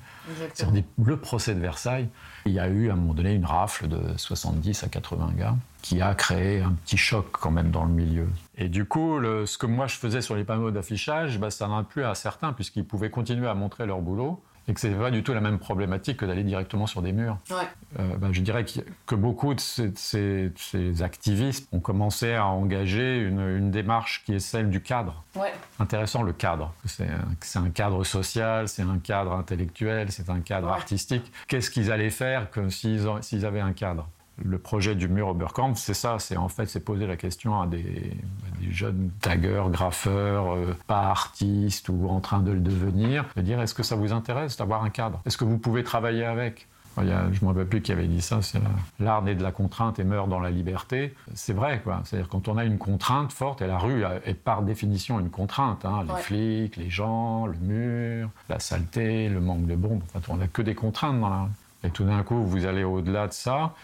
Le 1.05 1.17
procès 1.17 1.55
de 1.55 1.61
Versailles, 1.61 2.09
il 2.47 2.53
y 2.53 2.61
a 2.61 2.69
eu 2.69 2.89
à 2.91 2.93
un 2.93 2.97
moment 2.97 3.15
donné 3.15 3.33
une 3.35 3.45
rafle 3.45 3.89
de 3.89 4.17
70 4.17 4.85
à 4.85 4.89
80 4.89 5.33
gars 5.37 5.57
qui 5.83 6.01
a 6.01 6.15
créé 6.15 6.61
un 6.63 6.73
petit 6.73 6.97
choc 6.97 7.27
quand 7.33 7.51
même 7.51 7.71
dans 7.71 7.85
le 7.85 7.93
milieu. 7.93 8.29
Et 8.57 8.69
du 8.69 8.85
coup, 8.85 9.19
le- 9.19 9.47
ce 9.47 9.59
que 9.59 9.67
moi 9.67 9.87
je 9.89 9.97
faisais 9.97 10.23
sur 10.23 10.37
les 10.37 10.45
panneaux 10.45 10.71
d'affichage, 10.71 11.39
bah, 11.39 11.51
ça 11.51 11.67
n'en 11.67 11.79
a 11.79 11.83
plus 11.83 12.05
à 12.05 12.15
certains 12.15 12.53
puisqu'ils 12.53 12.85
pouvaient 12.87 13.11
continuer 13.11 13.49
à 13.49 13.55
montrer 13.55 13.85
leur 13.85 14.01
boulot 14.01 14.43
et 14.69 14.75
que 14.75 14.81
c'est 14.81 14.91
pas 14.91 15.11
du 15.11 15.23
tout 15.23 15.35
la 15.35 15.41
même 15.41 15.59
problématique 15.59 16.19
que 16.19 16.25
d'aller 16.25 16.43
directement 16.45 16.87
sur 16.87 17.03
des 17.03 17.13
murs. 17.13 17.39
Ouais. 17.51 17.57
Euh, 17.99 18.17
bah, 18.17 18.29
je 18.33 18.41
dirais 18.41 18.65
que 19.07 19.15
beaucoup 19.15 19.55
de 19.55 19.61
ces, 19.61 20.53
activistes 21.03 21.69
ont 21.73 21.81
commencé 21.81 22.35
à 22.35 22.47
engager 22.47 23.19
une, 23.19 23.41
une 23.41 23.71
démarche 23.71 24.23
qui 24.25 24.35
est 24.35 24.41
celle 24.41 24.71
du 24.71 24.81
cadre 24.81 25.23
Ouais. 25.37 25.53
intéressant 25.79 26.23
le 26.23 26.33
cadre. 26.33 26.73
C'est 26.85 27.09
un, 27.57 27.71
cadre 27.71 28.05
social, 28.05 28.69
c'est 28.69 28.83
un 28.83 28.99
cadre 28.99 29.33
intellectuel, 29.33 30.11
c'est 30.13 30.31
un 30.31 30.41
cadre 30.41 30.69
Ouais. 30.69 30.75
artistique. 30.75 31.31
Qu'est-ce 31.49 31.71
qu'ils 31.71 31.91
allaient 31.91 32.11
faire 32.11 32.49
s'ils 32.69 33.47
avaient 33.47 33.61
un 33.61 33.73
cadre? 33.73 34.09
Le 34.43 34.59
projet 34.59 34.95
du 34.97 35.09
mur 35.09 35.29
Oberkampf, 35.29 35.79
c'est 35.79 35.95
ça. 35.95 36.19
C'est 36.19 36.37
en 36.37 36.49
fait, 36.49 36.67
c'est 36.67 36.81
poser 36.81 37.07
la 37.07 37.17
question 37.17 37.61
à 37.61 37.67
des, 37.67 37.79
à 37.79 38.61
des 38.61 38.73
jeunes 38.73 39.11
taggeurs, 39.21 39.71
graffeurs, 39.71 40.55
euh, 40.55 40.77
pas 40.87 41.03
artistes 41.03 41.89
ou 41.89 42.09
en 42.09 42.21
train 42.21 42.41
de 42.41 42.51
le 42.51 42.61
devenir, 42.61 43.27
de 43.37 43.43
dire 43.43 43.61
est-ce 43.61 43.75
que 43.75 43.83
ça 43.85 43.95
vous 43.95 44.13
intéresse 44.13 44.57
d'avoir 44.57 44.83
un 44.83 44.91
cadre? 44.91 45.21
Est-ce 45.25 45.37
que 45.37 45.45
vous 45.45 45.59
pouvez 45.59 45.85
travailler 45.85 46.25
avec? 46.25 46.67
Il 47.01 47.09
y 47.09 47.13
a- 47.13 47.25
je 47.33 47.41
ne 47.41 47.45
me 47.45 47.49
rappelle 47.49 47.67
plus 47.67 47.83
qui 47.83 47.91
avait 47.91 48.07
dit 48.07 48.21
ça, 48.21 48.41
c'est 48.41 48.61
la- 48.61 49.05
l'art 49.05 49.23
naît 49.23 49.35
de 49.35 49.43
la 49.43 49.51
contrainte 49.51 49.99
et 49.99 50.05
meurt 50.05 50.29
dans 50.29 50.39
la 50.39 50.51
liberté. 50.51 51.13
C'est 51.35 51.53
vrai, 51.53 51.81
quoi. 51.83 52.03
C'est-à-dire 52.05 52.29
quand 52.29 52.47
on 52.47 52.57
a 52.57 52.65
une 52.65 52.79
contrainte 52.79 53.33
forte, 53.33 53.63
et 53.63 53.67
la 53.67 53.79
rue 53.79 54.05
est 54.25 54.35
par 54.35 54.63
définition 54.63 55.19
une 55.19 55.31
contrainte, 55.31 55.85
hein, 55.85 56.03
les 56.07 56.13
Ouais. 56.13 56.21
flics, 56.21 56.77
les 56.77 56.91
gens, 56.91 57.47
le 57.47 57.57
mur, 57.59 58.31
la 58.49 58.61
saleté, 58.61 59.29
le 59.29 59.41
manque 59.41 59.67
de 59.67 59.75
bombes, 59.75 60.03
enfin, 60.15 60.33
on 60.33 60.37
n'a 60.37 60.47
que 60.47 60.63
des 60.63 60.75
contraintes 60.77 61.21
dans 61.21 61.31
la 61.31 61.43
rue. 61.43 61.51
Et 61.83 61.91
tout 61.91 62.05
d'un 62.05 62.23
coup, 62.23 62.43
vous 62.45 62.65
allez 62.65 62.85
au-delà 62.85 63.27
de 63.27 63.33
ça 63.33 63.75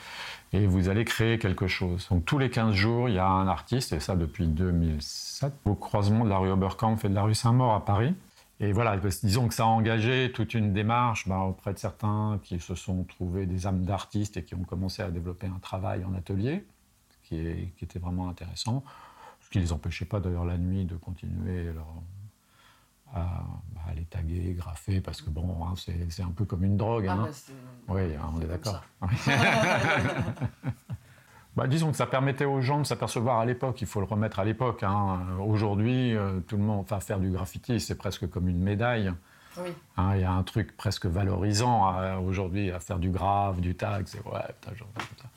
et 0.53 0.67
vous 0.67 0.89
allez 0.89 1.05
créer 1.05 1.39
quelque 1.39 1.67
chose. 1.69 2.09
Donc 2.11 2.25
tous 2.25 2.39
les 2.39 2.51
15 2.51 2.75
jours, 2.75 3.09
il 3.09 3.15
y 3.15 3.19
a 3.19 3.27
un 3.29 3.47
artiste, 3.49 3.93
et 3.93 4.01
ça 4.01 4.17
depuis 4.17 4.47
2007, 4.47 5.53
au 5.65 5.75
croisement 5.75 6.25
de 6.25 6.31
la 6.31 6.39
rue 6.39 6.51
Oberkampf 6.51 7.05
et 7.05 7.09
de 7.09 7.15
la 7.15 7.23
rue 7.23 7.35
Saint-Maur 7.35 7.73
à 7.75 7.85
Paris. 7.85 8.15
Et 8.63 8.73
voilà, 8.73 8.97
disons 8.99 9.49
que 9.49 9.55
ça 9.55 9.63
a 9.63 9.67
engagé 9.67 10.33
toute 10.35 10.53
une 10.53 10.73
démarche 10.75 11.27
bah, 11.27 11.39
auprès 11.39 11.73
de 11.73 11.79
certains 11.79 12.39
qui 12.43 12.61
se 12.61 12.75
sont 12.75 13.05
trouvés 13.05 13.47
des 13.47 13.67
âmes 13.67 13.85
d'artistes 13.85 14.37
et 14.37 14.45
qui 14.45 14.55
ont 14.55 14.65
commencé 14.65 15.03
à 15.03 15.11
développer 15.11 15.47
un 15.47 15.59
travail 15.61 16.05
en 16.05 16.13
atelier, 16.15 16.67
qui 17.23 17.39
était 17.81 17.99
vraiment 17.99 18.29
intéressant. 18.29 18.85
Ce 19.41 19.49
qui 19.49 19.59
ne 19.59 19.63
les 19.63 19.73
empêchait 19.73 20.05
pas 20.05 20.21
d'ailleurs 20.21 20.45
la 20.45 20.59
nuit 20.59 20.85
de 20.85 20.97
continuer 20.97 21.73
leur- 21.73 21.87
à, 23.15 23.45
bah, 23.75 23.81
à 23.91 23.95
les 23.95 24.05
taguer, 24.05 24.55
graffer, 24.57 25.01
parce 25.01 25.21
que 25.23 25.31
bon, 25.31 25.57
hein, 25.65 25.75
c'est 25.77 26.23
un 26.23 26.31
peu 26.31 26.45
comme 26.45 26.65
une 26.65 26.77
drogue. 26.77 27.07
Ah, 27.09 27.13
hein. 27.13 27.29
bah, 27.89 27.95
Oui, 27.95 28.03
on 28.37 28.41
est 28.41 28.47
d'accord. 28.47 28.83
Bah, 31.57 31.67
disons 31.67 31.91
que 31.91 31.97
ça 31.97 32.07
permettait 32.07 32.45
aux 32.45 32.61
gens 32.61 32.79
de 32.79 32.85
s'apercevoir 32.85 33.41
à 33.41 33.45
l'époque, 33.45 33.81
il 33.81 33.87
faut 33.89 33.99
le 33.99 34.07
remettre 34.07 34.39
à 34.39 34.45
l'époque. 34.45 34.85
hein. 34.85 35.19
Aujourd'hui, 35.45 36.17
euh, 36.17 36.39
tout 36.47 36.57
le 36.57 36.63
monde, 36.63 36.81
enfin, 36.83 37.01
faire 37.01 37.19
du 37.19 37.31
graffiti, 37.31 37.81
c'est 37.81 37.97
presque 37.97 38.31
comme 38.31 38.49
une 38.49 38.61
médaille. 38.63 39.13
Oui. 39.59 39.71
hein. 39.97 40.13
Il 40.15 40.21
y 40.21 40.25
a 40.25 40.31
un 40.33 40.45
truc 40.45 40.77
presque 40.77 41.07
valorisant 41.07 41.93
aujourd'hui 42.25 42.71
à 42.71 42.79
faire 42.79 43.01
du 43.01 43.11
grave, 43.11 43.61
du 43.61 43.75
tag. 43.75 44.05
C'est 44.07 44.25
ouais, 44.25 44.41
putain. 44.61 45.29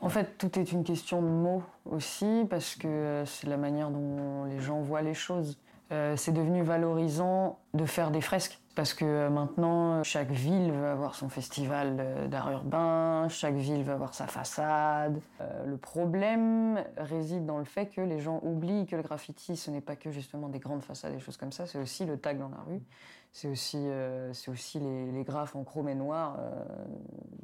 En 0.00 0.08
fait, 0.08 0.36
tout 0.36 0.58
est 0.58 0.72
une 0.72 0.82
question 0.82 1.22
de 1.22 1.28
mots 1.28 1.62
aussi, 1.84 2.44
parce 2.50 2.74
que 2.74 3.22
c'est 3.24 3.46
la 3.46 3.56
manière 3.56 3.90
dont 3.90 4.44
les 4.46 4.58
gens 4.58 4.80
voient 4.80 5.02
les 5.02 5.14
choses. 5.14 5.56
Euh, 5.92 6.16
c'est 6.16 6.32
devenu 6.32 6.62
valorisant 6.62 7.60
de 7.72 7.84
faire 7.84 8.10
des 8.10 8.20
fresques 8.20 8.58
parce 8.74 8.92
que 8.92 9.04
euh, 9.04 9.30
maintenant 9.30 10.02
chaque 10.02 10.32
ville 10.32 10.72
veut 10.72 10.88
avoir 10.88 11.14
son 11.14 11.28
festival 11.28 11.98
euh, 12.00 12.26
d'art 12.26 12.50
urbain, 12.50 13.28
chaque 13.28 13.54
ville 13.54 13.84
veut 13.84 13.92
avoir 13.92 14.12
sa 14.12 14.26
façade. 14.26 15.20
le 15.64 15.76
problème 15.76 16.82
réside 16.96 17.46
dans 17.46 17.58
le 17.58 17.64
fait 17.64 17.86
que 17.86 18.00
les 18.00 18.18
gens 18.18 18.40
oublient 18.42 18.86
que 18.86 18.96
le 18.96 19.02
graffiti 19.02 19.56
ce 19.56 19.70
n'est 19.70 19.80
pas 19.80 19.94
que 19.94 20.10
justement 20.10 20.48
des 20.48 20.58
grandes 20.58 20.82
façades 20.82 21.14
et 21.14 21.20
choses 21.20 21.36
comme 21.36 21.52
ça, 21.52 21.66
c'est 21.66 21.78
aussi 21.78 22.04
le 22.04 22.18
tag 22.18 22.36
dans 22.38 22.48
la 22.48 22.62
rue, 22.66 22.82
c'est 23.32 23.46
aussi, 23.48 23.86
c'est 24.32 24.50
aussi 24.50 24.80
les, 24.80 25.12
les, 25.12 25.22
graphes 25.22 25.54
en 25.54 25.62
chrome 25.62 25.88
et 25.88 25.94
noir 25.94 26.38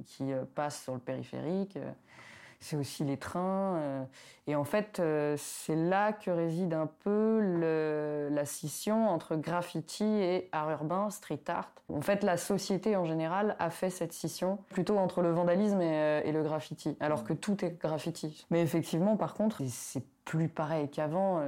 qui 0.07 0.33
passent 0.55 0.83
sur 0.83 0.95
le 0.95 1.01
périphérique 1.01 1.79
c'est 2.63 2.77
aussi 2.77 3.05
les 3.05 3.17
trains. 3.17 3.77
Euh, 3.77 4.05
et 4.47 4.55
en 4.55 4.65
fait, 4.65 5.01
euh, 5.01 5.37
c'est 5.37 5.77
là 5.77 6.13
que 6.13 6.31
réside 6.31 6.73
un 6.75 6.87
peu 6.87 7.41
la 8.31 8.45
scission 8.45 9.09
entre 9.09 9.37
graffiti 9.37 10.05
et 10.05 10.49
art 10.53 10.71
urbain, 10.71 11.11
street 11.11 11.43
art. 11.49 11.73
En 11.93 12.01
fait, 12.01 12.23
la 12.23 12.37
société 12.37 12.97
en 12.97 13.05
général 13.05 13.57
a 13.59 13.71
fait 13.71 13.91
cette 13.91 14.13
scission 14.13 14.59
plutôt 14.71 14.97
entre 14.97 15.23
le 15.23 15.31
vandalisme 15.31 15.81
et, 15.83 16.23
euh, 16.25 16.33
le 16.33 16.43
graffiti, 16.43 16.97
alors 17.01 17.25
que 17.25 17.33
tout 17.33 17.65
est 17.65 17.79
graffiti. 17.81 18.47
Mais 18.51 18.63
effectivement, 18.63 19.17
par 19.17 19.35
contre, 19.35 19.63
c'est 19.69 20.05
plus 20.25 20.49
pareil 20.49 20.89
qu'avant. 20.89 21.43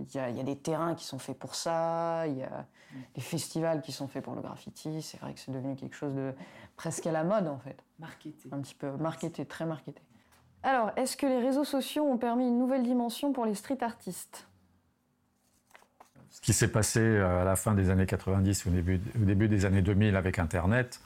Il 0.00 0.14
y, 0.14 0.18
a 0.18 0.42
des 0.42 0.56
terrains 0.56 0.96
qui 0.96 1.04
sont 1.04 1.20
faits 1.20 1.38
pour 1.38 1.54
ça, 1.54 2.26
il 2.26 2.38
y 2.38 2.42
a 2.42 2.66
des 3.14 3.20
festivals 3.20 3.82
qui 3.82 3.92
sont 3.92 4.08
faits 4.08 4.24
pour 4.24 4.34
le 4.34 4.42
graffiti. 4.42 5.00
C'est 5.00 5.20
vrai 5.20 5.32
que 5.32 5.38
c'est 5.38 5.52
devenu 5.52 5.76
quelque 5.76 5.94
chose 5.94 6.14
de 6.14 6.34
presque 6.76 7.06
à 7.06 7.12
la 7.12 7.22
mode 7.22 7.46
en 7.46 7.58
fait. 7.58 7.76
Marketé. 8.00 8.48
Un 8.50 8.58
petit 8.60 8.74
peu 8.74 8.90
marketé, 8.96 9.46
très 9.46 9.64
marketé. 9.64 10.02
Alors, 10.62 10.90
est-ce 10.96 11.16
que 11.16 11.26
les 11.26 11.38
réseaux 11.38 11.64
sociaux 11.64 12.04
ont 12.04 12.18
permis 12.18 12.46
une 12.46 12.58
nouvelle 12.58 12.82
dimension 12.82 13.32
pour 13.32 13.46
les 13.46 13.54
street 13.54 13.82
artistes? 13.82 14.46
Ce 16.30 16.40
qui 16.40 16.52
s'est 16.52 16.70
passé 16.70 17.00
euh, 17.00 17.42
à 17.42 17.44
la 17.44 17.56
fin 17.56 17.74
des 17.74 17.90
années 17.90 18.06
90, 18.06 18.66
au 18.66 18.70
début, 18.70 19.00
au 19.20 19.24
début 19.24 19.48
des 19.48 19.64
années 19.64 19.82
2000 19.82 20.16
avec 20.16 20.38
Internet, 20.38 21.00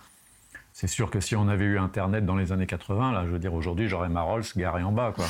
c'est 0.72 0.88
sûr 0.88 1.08
que 1.08 1.20
si 1.20 1.36
on 1.36 1.46
avait 1.46 1.66
eu 1.66 1.78
Internet 1.78 2.26
dans 2.26 2.34
les 2.34 2.50
années 2.50 2.66
80, 2.66 3.12
là, 3.12 3.24
je 3.26 3.30
veux 3.30 3.38
dire, 3.38 3.54
aujourd'hui, 3.54 3.88
j'aurais 3.88 4.08
ma 4.08 4.22
Rolls 4.22 4.42
garée 4.56 4.82
en 4.82 4.90
bas, 4.90 5.12
quoi. 5.14 5.24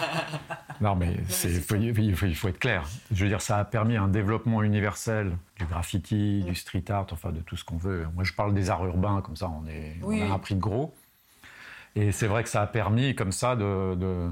non, 0.82 0.94
mais 0.94 1.16
il, 1.44 1.60
faut, 1.62 1.76
il, 1.76 2.14
faut, 2.14 2.48
être 2.48 2.58
clair. 2.58 2.86
Je 3.10 3.24
veux 3.24 3.30
dire, 3.30 3.40
ça 3.40 3.56
a 3.56 3.64
permis 3.64 3.96
un 3.96 4.06
développement 4.06 4.62
universel 4.62 5.32
du 5.58 5.64
graffiti, 5.64 6.42
du 6.42 6.54
street 6.54 6.84
art, 6.90 7.06
enfin, 7.10 7.32
de 7.32 7.40
tout 7.40 7.56
ce 7.56 7.64
qu'on 7.64 7.78
veut. 7.78 8.06
Moi, 8.14 8.24
je 8.24 8.34
parle 8.34 8.52
des 8.52 8.68
arts 8.68 8.84
urbains, 8.84 9.22
comme 9.22 9.36
ça, 9.36 9.48
on, 9.48 9.66
est, 9.66 9.96
on 10.02 10.30
a 10.30 10.34
un 10.34 10.38
prix 10.38 10.54
de 10.54 10.60
gros. 10.60 10.94
Et 11.96 12.12
c'est 12.12 12.26
vrai 12.26 12.42
que 12.42 12.48
ça 12.48 12.62
a 12.62 12.66
permis 12.66 13.14
comme 13.14 13.32
ça 13.32 13.56
de, 13.56 14.30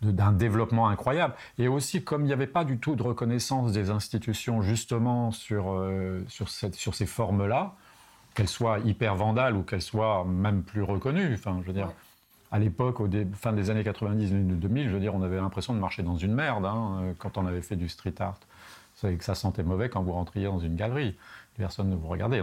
d'un 0.00 0.32
développement 0.32 0.88
incroyable. 0.88 1.34
Et 1.58 1.68
aussi, 1.68 2.02
comme 2.02 2.22
il 2.22 2.26
n'y 2.26 2.32
avait 2.32 2.46
pas 2.46 2.64
du 2.64 2.78
tout 2.78 2.96
de 2.96 3.02
reconnaissance 3.02 3.72
des 3.72 3.90
institutions 3.90 4.62
justement 4.62 5.30
sur, 5.30 5.72
euh, 5.72 6.24
sur, 6.28 6.48
cette, 6.48 6.74
sur 6.74 6.94
ces 6.94 7.06
formes-là, 7.06 7.74
qu'elles 8.34 8.48
soient 8.48 8.78
hyper 8.80 9.14
vandales 9.14 9.54
ou 9.54 9.62
qu'elles 9.62 9.82
soient 9.82 10.24
même 10.24 10.62
plus 10.62 10.82
reconnues. 10.82 11.34
Enfin, 11.34 11.58
je 11.62 11.66
veux 11.66 11.74
dire, 11.74 11.92
à 12.50 12.58
l'époque, 12.58 13.00
au 13.00 13.08
fin 13.34 13.52
des 13.52 13.68
années 13.68 13.84
90, 13.84 14.32
2000, 14.32 14.88
je 14.88 14.94
veux 14.94 15.00
dire, 15.00 15.14
on 15.14 15.22
avait 15.22 15.36
l'impression 15.36 15.74
de 15.74 15.78
marcher 15.78 16.02
dans 16.02 16.16
une 16.16 16.34
merde 16.34 16.64
hein, 16.64 17.00
euh, 17.02 17.12
quand 17.18 17.36
on 17.36 17.46
avait 17.46 17.62
fait 17.62 17.76
du 17.76 17.88
street 17.88 18.14
art. 18.18 18.38
C'est 18.94 19.14
que 19.16 19.24
ça 19.24 19.34
sentait 19.34 19.62
mauvais 19.62 19.90
quand 19.90 20.02
vous 20.02 20.12
rentriez 20.12 20.46
dans 20.46 20.60
une 20.60 20.76
galerie. 20.76 21.16
Personne 21.56 21.90
ne 21.90 21.96
vous 21.96 22.08
regardait. 22.08 22.42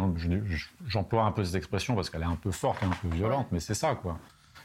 J'emploie 0.85 1.23
un 1.23 1.31
peu 1.31 1.43
cette 1.43 1.55
expression 1.55 1.95
parce 1.95 2.09
qu'elle 2.09 2.21
est 2.21 2.25
un 2.25 2.35
peu 2.35 2.51
forte 2.51 2.83
et 2.83 2.85
un 2.85 2.89
peu 2.89 3.07
violente, 3.07 3.47
mais 3.51 3.59
c'est 3.59 3.73
ça, 3.73 3.95
quoi. 3.95 4.17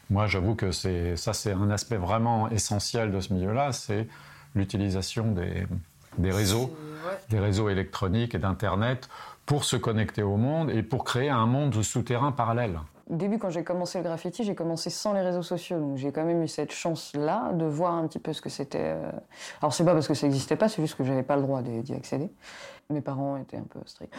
Moi, 0.09 0.27
j'avoue 0.27 0.55
que 0.55 0.71
ça, 0.71 1.33
c'est 1.33 1.51
un 1.51 1.69
aspect 1.69 1.97
vraiment 1.97 2.49
essentiel 2.49 3.11
de 3.11 3.19
ce 3.19 3.33
milieu-là, 3.33 3.71
c'est 3.73 4.07
l'utilisation 4.55 5.31
des, 5.31 5.67
des 6.17 6.31
réseaux, 6.31 6.75
des 7.29 7.39
réseaux 7.39 7.69
électroniques 7.69 8.33
et 8.33 8.39
d'Internet 8.39 9.09
pour 9.45 9.63
se 9.63 9.75
connecter 9.75 10.23
au 10.23 10.37
monde 10.37 10.69
et 10.71 10.83
pour 10.83 11.03
créer 11.03 11.29
un 11.29 11.45
monde 11.45 11.81
souterrain 11.81 12.31
parallèle. 12.31 12.79
Au 13.09 13.15
début, 13.15 13.37
quand 13.37 13.49
j'ai 13.49 13.63
commencé 13.63 13.99
le 13.99 14.03
graffiti, 14.03 14.43
j'ai 14.43 14.55
commencé 14.55 14.89
sans 14.89 15.13
les 15.13 15.21
réseaux 15.21 15.41
sociaux. 15.41 15.79
Donc 15.79 15.95
j'ai 15.95 16.11
quand 16.11 16.25
même 16.25 16.43
eu 16.43 16.47
cette 16.49 16.73
chance-là 16.73 17.53
de 17.53 17.63
voir 17.63 17.93
un 17.93 18.05
petit 18.05 18.19
peu 18.19 18.33
ce 18.33 18.41
que 18.41 18.49
c'était. 18.49 18.95
Euh. 18.97 19.11
Alors 19.61 19.73
c'est 19.73 19.85
pas 19.85 19.93
parce 19.93 20.09
que 20.09 20.13
ça 20.13 20.27
n'existait 20.27 20.57
pas, 20.57 20.67
c'est 20.67 20.81
juste 20.81 20.95
que 20.95 21.05
j'avais 21.05 21.23
pas 21.23 21.37
le 21.37 21.43
droit 21.43 21.61
d'y 21.61 21.93
accéder. 21.93 22.29
Mes 22.89 23.01
parents 23.01 23.35
étaient 23.37 23.57
un 23.57 23.63
peu 23.63 23.79
stricts. 23.85 24.13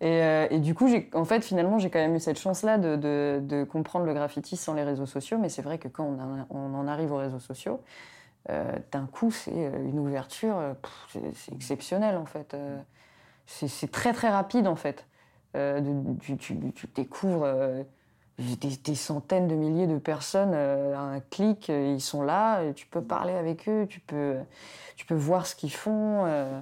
Et, 0.00 0.22
euh, 0.22 0.46
et 0.50 0.58
du 0.58 0.74
coup, 0.74 0.88
en 1.14 1.24
fait, 1.24 1.40
finalement, 1.42 1.78
j'ai 1.78 1.88
quand 1.88 1.98
même 1.98 2.14
eu 2.14 2.20
cette 2.20 2.38
chance-là 2.38 2.76
de, 2.76 2.96
de, 2.96 3.64
comprendre 3.64 4.04
le 4.04 4.12
graffiti 4.12 4.56
sans 4.56 4.74
les 4.74 4.82
réseaux 4.82 5.06
sociaux. 5.06 5.38
Mais 5.38 5.48
c'est 5.48 5.62
vrai 5.62 5.78
que 5.78 5.88
quand 5.88 6.04
on, 6.04 6.46
on, 6.50 6.74
en 6.74 6.86
arrive 6.86 7.12
aux 7.12 7.16
réseaux 7.16 7.40
sociaux, 7.40 7.80
euh, 8.50 8.70
d'un 8.90 9.06
coup, 9.06 9.30
c'est 9.30 9.54
une 9.54 9.98
ouverture, 9.98 10.60
c'est 11.36 11.54
exceptionnel 11.54 12.16
en 12.16 12.26
fait. 12.26 12.54
c'est 13.46 13.90
très 13.90 14.12
très 14.12 14.28
rapide 14.28 14.66
en 14.66 14.76
fait. 14.76 15.06
tu, 15.54 16.36
tu, 16.36 16.86
découvres 16.94 17.46
des, 18.38 18.94
centaines 18.94 19.48
de 19.48 19.54
milliers 19.54 19.86
de 19.86 19.98
personnes 19.98 20.52
euh, 20.54 20.96
un 20.96 21.20
clic, 21.20 21.68
euh, 21.70 21.94
ils 21.94 22.00
sont 22.00 22.22
là, 22.22 22.72
tu 22.72 22.86
peux 22.86 23.02
parler 23.02 23.34
avec 23.34 23.68
eux, 23.68 23.86
tu 23.88 24.00
peux, 24.00 24.36
tu 24.96 25.06
peux 25.06 25.14
voir 25.14 25.46
ce 25.46 25.54
qu'ils 25.54 25.72
font. 25.72 26.24
Euh. 26.26 26.60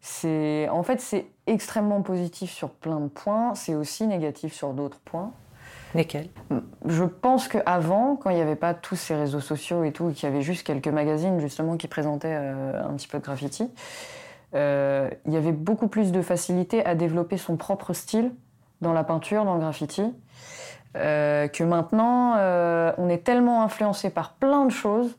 C'est, 0.00 0.68
en 0.70 0.82
fait, 0.82 1.00
c'est 1.00 1.26
extrêmement 1.46 2.02
positif 2.02 2.50
sur 2.50 2.70
plein 2.70 3.00
de 3.00 3.08
points, 3.08 3.54
c'est 3.54 3.74
aussi 3.74 4.06
négatif 4.06 4.52
sur 4.52 4.72
d'autres 4.72 5.00
points. 5.00 5.32
Lesquels? 5.94 6.28
Je 6.86 7.04
pense 7.04 7.48
qu'avant, 7.48 8.16
quand 8.16 8.30
il 8.30 8.36
n'y 8.36 8.42
avait 8.42 8.56
pas 8.56 8.74
tous 8.74 8.96
ces 8.96 9.14
réseaux 9.14 9.40
sociaux 9.40 9.84
et 9.84 9.92
tout, 9.92 10.10
et 10.10 10.12
qu'il 10.12 10.28
y 10.28 10.32
avait 10.32 10.42
juste 10.42 10.66
quelques 10.66 10.88
magazines 10.88 11.40
justement 11.40 11.76
qui 11.76 11.88
présentaient 11.88 12.34
un 12.34 12.92
petit 12.94 13.08
peu 13.08 13.18
de 13.18 13.24
graffiti, 13.24 13.70
il 14.52 14.58
y 15.32 15.36
avait 15.36 15.52
beaucoup 15.52 15.88
plus 15.88 16.12
de 16.12 16.20
facilité 16.20 16.84
à 16.84 16.94
développer 16.94 17.38
son 17.38 17.56
propre 17.56 17.94
style 17.94 18.32
dans 18.80 18.92
la 18.92 19.04
peinture, 19.04 19.44
dans 19.44 19.54
le 19.54 19.60
graffiti. 19.60 20.12
Euh, 20.96 21.48
que 21.48 21.64
maintenant, 21.64 22.34
euh, 22.38 22.92
on 22.96 23.08
est 23.08 23.24
tellement 23.24 23.62
influencé 23.62 24.10
par 24.10 24.32
plein 24.34 24.64
de 24.64 24.70
choses 24.70 25.16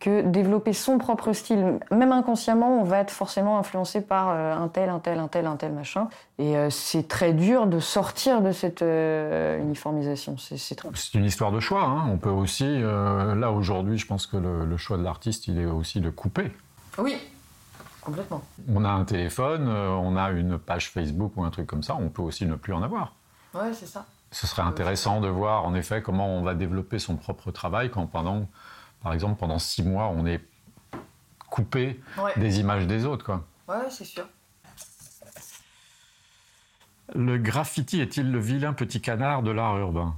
que 0.00 0.22
développer 0.22 0.72
son 0.72 0.98
propre 0.98 1.32
style, 1.32 1.78
même 1.90 2.12
inconsciemment, 2.12 2.80
on 2.80 2.84
va 2.84 2.98
être 2.98 3.10
forcément 3.10 3.58
influencé 3.58 4.00
par 4.00 4.30
euh, 4.30 4.54
un 4.54 4.68
tel, 4.68 4.88
un 4.90 4.98
tel, 4.98 5.18
un 5.18 5.28
tel, 5.28 5.46
un 5.46 5.56
tel 5.56 5.72
machin. 5.72 6.08
Et 6.38 6.54
c'est 6.70 7.06
très 7.06 7.32
dur 7.32 7.68
de 7.68 7.78
sortir 7.78 8.42
de 8.42 8.50
cette 8.50 8.82
uniformisation. 8.82 10.36
C'est 10.36 11.14
une 11.14 11.24
histoire 11.24 11.52
de 11.52 11.60
choix. 11.60 11.84
Hein. 11.84 12.08
On 12.10 12.18
peut 12.18 12.28
aussi, 12.28 12.80
là 12.80 13.52
aujourd'hui, 13.52 13.98
je 13.98 14.06
pense 14.06 14.26
que 14.26 14.36
le, 14.36 14.64
le 14.64 14.76
choix 14.76 14.96
de 14.96 15.04
l'artiste, 15.04 15.46
il 15.46 15.60
est 15.60 15.66
aussi 15.66 16.00
de 16.00 16.10
couper. 16.10 16.50
Oui, 16.98 17.16
complètement. 18.00 18.42
On 18.68 18.84
a 18.84 18.90
un 18.90 19.04
téléphone, 19.04 19.68
on 19.68 20.16
a 20.16 20.32
une 20.32 20.58
page 20.58 20.90
Facebook 20.90 21.34
ou 21.36 21.44
un 21.44 21.50
truc 21.50 21.68
comme 21.68 21.84
ça, 21.84 21.94
on 21.94 22.08
peut 22.08 22.22
aussi 22.22 22.46
ne 22.46 22.56
plus 22.56 22.72
en 22.72 22.82
avoir. 22.82 23.14
Ouais, 23.54 23.72
c'est 23.72 23.86
ça 23.86 24.04
ce 24.34 24.48
serait 24.48 24.62
intéressant 24.62 25.20
de 25.20 25.28
voir 25.28 25.64
en 25.64 25.74
effet 25.76 26.02
comment 26.02 26.26
on 26.26 26.42
va 26.42 26.54
développer 26.54 26.98
son 26.98 27.16
propre 27.16 27.52
travail 27.52 27.88
quand 27.88 28.06
pendant, 28.06 28.48
par 29.04 29.12
exemple, 29.12 29.38
pendant 29.38 29.58
six 29.58 29.82
mois, 29.82 30.08
on 30.08 30.24
est 30.26 30.40
coupé 31.50 32.00
des 32.36 32.58
images 32.58 32.86
des 32.86 33.04
autres. 33.04 33.24
Quoi. 33.24 33.44
Ouais, 33.68 33.90
c'est 33.90 34.04
sûr. 34.04 34.26
Le 37.14 37.36
graffiti 37.36 38.00
est-il 38.00 38.32
le 38.32 38.40
vilain 38.40 38.72
petit 38.72 39.02
canard 39.02 39.42
de 39.42 39.50
l'art 39.50 39.78
urbain? 39.78 40.14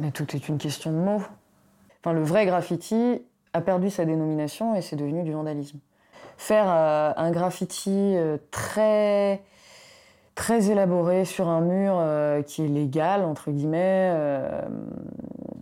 Mais 0.00 0.10
tout 0.10 0.34
est 0.34 0.48
une 0.48 0.58
question 0.58 0.90
de 0.90 0.96
mots. 0.96 1.22
Enfin, 2.00 2.12
le 2.12 2.22
vrai 2.22 2.44
graffiti 2.44 3.22
a 3.52 3.60
perdu 3.60 3.88
sa 3.88 4.04
dénomination 4.04 4.74
et 4.74 4.82
c'est 4.82 4.96
devenu 4.96 5.22
du 5.22 5.32
vandalisme. 5.32 5.78
Faire 6.36 6.66
euh, 6.68 7.12
un 7.16 7.30
graffiti 7.30 8.16
euh, 8.16 8.36
très 8.50 9.42
très 10.36 10.70
élaboré 10.70 11.24
sur 11.24 11.48
un 11.48 11.62
mur 11.62 11.94
euh, 11.96 12.42
qui 12.42 12.62
est 12.62 12.68
légal, 12.68 13.24
entre 13.24 13.50
guillemets, 13.50 14.12
euh, 14.14 14.60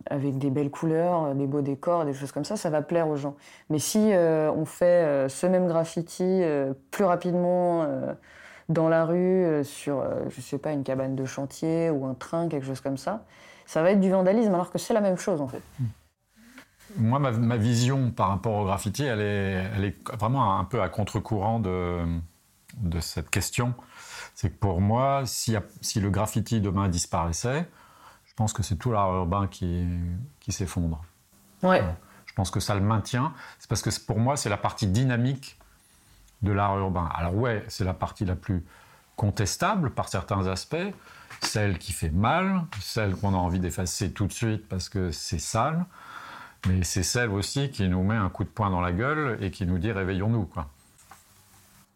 avec 0.06 0.38
des 0.38 0.50
belles 0.50 0.70
couleurs, 0.70 1.34
des 1.34 1.46
beaux 1.46 1.62
décors, 1.62 2.04
des 2.04 2.14
choses 2.14 2.32
comme 2.32 2.44
ça, 2.44 2.56
ça 2.56 2.70
va 2.70 2.82
plaire 2.82 3.08
aux 3.08 3.16
gens. 3.16 3.36
Mais 3.70 3.78
si 3.78 4.12
euh, 4.12 4.50
on 4.52 4.64
fait 4.64 5.28
ce 5.28 5.46
même 5.46 5.66
graffiti 5.66 6.42
plus 6.90 7.04
rapidement 7.04 7.86
dans 8.68 8.88
la 8.88 9.04
rue, 9.04 9.62
sur, 9.64 10.04
je 10.28 10.40
sais 10.40 10.58
pas, 10.58 10.72
une 10.72 10.84
cabane 10.84 11.16
de 11.16 11.24
chantier 11.24 11.90
ou 11.90 12.06
un 12.06 12.14
train, 12.14 12.48
quelque 12.48 12.66
chose 12.66 12.80
comme 12.80 12.96
ça, 12.98 13.24
ça 13.66 13.82
va 13.82 13.90
être 13.90 14.00
du 14.00 14.10
vandalisme, 14.10 14.54
alors 14.54 14.70
que 14.70 14.78
c'est 14.78 14.94
la 14.94 15.00
même 15.00 15.18
chose 15.18 15.40
en 15.40 15.48
fait. 15.48 15.62
Moi, 16.96 17.18
ma, 17.18 17.56
vision 17.56 18.10
par 18.10 18.28
rapport 18.28 18.54
au 18.54 18.64
graffiti, 18.64 19.02
elle 19.02 19.20
est, 19.20 19.96
vraiment 20.16 20.58
un 20.58 20.64
peu 20.64 20.80
à 20.80 20.88
contre-courant 20.88 21.58
de, 21.58 23.00
cette 23.00 23.30
question. 23.30 23.74
C'est 24.34 24.50
que 24.50 24.58
pour 24.58 24.80
moi, 24.80 25.22
si, 25.24 25.56
le 25.96 26.10
graffiti 26.10 26.60
demain 26.60 26.88
disparaissait, 26.88 27.68
je 28.34 28.36
pense 28.36 28.52
que 28.52 28.64
c'est 28.64 28.74
tout 28.74 28.90
l'art 28.90 29.14
urbain 29.14 29.46
qui, 29.46 29.86
qui 30.40 30.50
s'effondre. 30.50 31.00
Ouais. 31.62 31.84
Je 32.26 32.32
pense 32.34 32.50
que 32.50 32.58
ça 32.58 32.74
le 32.74 32.80
maintient. 32.80 33.32
C'est 33.60 33.68
parce 33.68 33.80
que 33.80 33.90
pour 34.04 34.18
moi, 34.18 34.36
c'est 34.36 34.48
la 34.48 34.56
partie 34.56 34.88
dynamique 34.88 35.56
de 36.42 36.50
l'art 36.50 36.76
urbain. 36.76 37.08
Alors 37.14 37.36
ouais, 37.36 37.64
c'est 37.68 37.84
la 37.84 37.94
partie 37.94 38.24
la 38.24 38.34
plus 38.34 38.64
contestable 39.14 39.90
par 39.90 40.08
certains 40.08 40.48
aspects, 40.48 40.92
celle 41.42 41.78
qui 41.78 41.92
fait 41.92 42.10
mal, 42.10 42.62
celle 42.80 43.14
qu'on 43.14 43.34
a 43.34 43.36
envie 43.36 43.60
d'effacer 43.60 44.10
tout 44.10 44.26
de 44.26 44.32
suite 44.32 44.68
parce 44.68 44.88
que 44.88 45.12
c'est 45.12 45.38
sale, 45.38 45.86
mais 46.66 46.82
c'est 46.82 47.04
celle 47.04 47.30
aussi 47.30 47.70
qui 47.70 47.88
nous 47.88 48.02
met 48.02 48.16
un 48.16 48.30
coup 48.30 48.42
de 48.42 48.48
poing 48.48 48.70
dans 48.70 48.80
la 48.80 48.90
gueule 48.90 49.38
et 49.40 49.52
qui 49.52 49.64
nous 49.64 49.78
dit 49.78 49.92
réveillons-nous 49.92 50.46
quoi. 50.46 50.66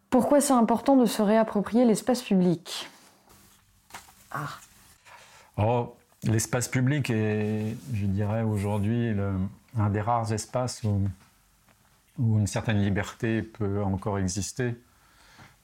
Pourquoi 0.09 0.39
c'est 0.39 0.53
important 0.53 0.95
de 0.95 1.05
se 1.05 1.21
réapproprier 1.21 1.83
l'espace 1.83 2.21
public? 2.21 2.89
Ah, 4.31 4.47
Oh, 5.61 5.93
l'espace 6.23 6.67
public 6.67 7.09
est, 7.09 7.75
je 7.93 8.05
dirais, 8.05 8.41
aujourd'hui 8.41 9.13
un 9.77 9.89
des 9.89 10.01
rares 10.01 10.31
espaces 10.33 10.83
où, 10.83 11.09
une 12.19 12.47
certaine 12.47 12.81
liberté 12.81 13.41
peut 13.41 13.81
encore 13.81 14.19
exister. 14.19 14.75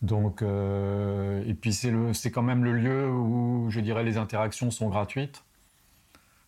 Donc, 0.02 0.41
euh, 0.41 1.44
et 1.46 1.54
puis 1.54 1.74
c'est 1.74 2.32
quand 2.32 2.44
même 2.44 2.63
le 2.63 2.72
lieu 2.74 3.10
où, 3.10 3.68
je 3.70 3.82
dirais, 3.82 4.06
les 4.06 4.18
interactions 4.18 4.72
sont 4.72 4.88
gratuites. 4.88 5.44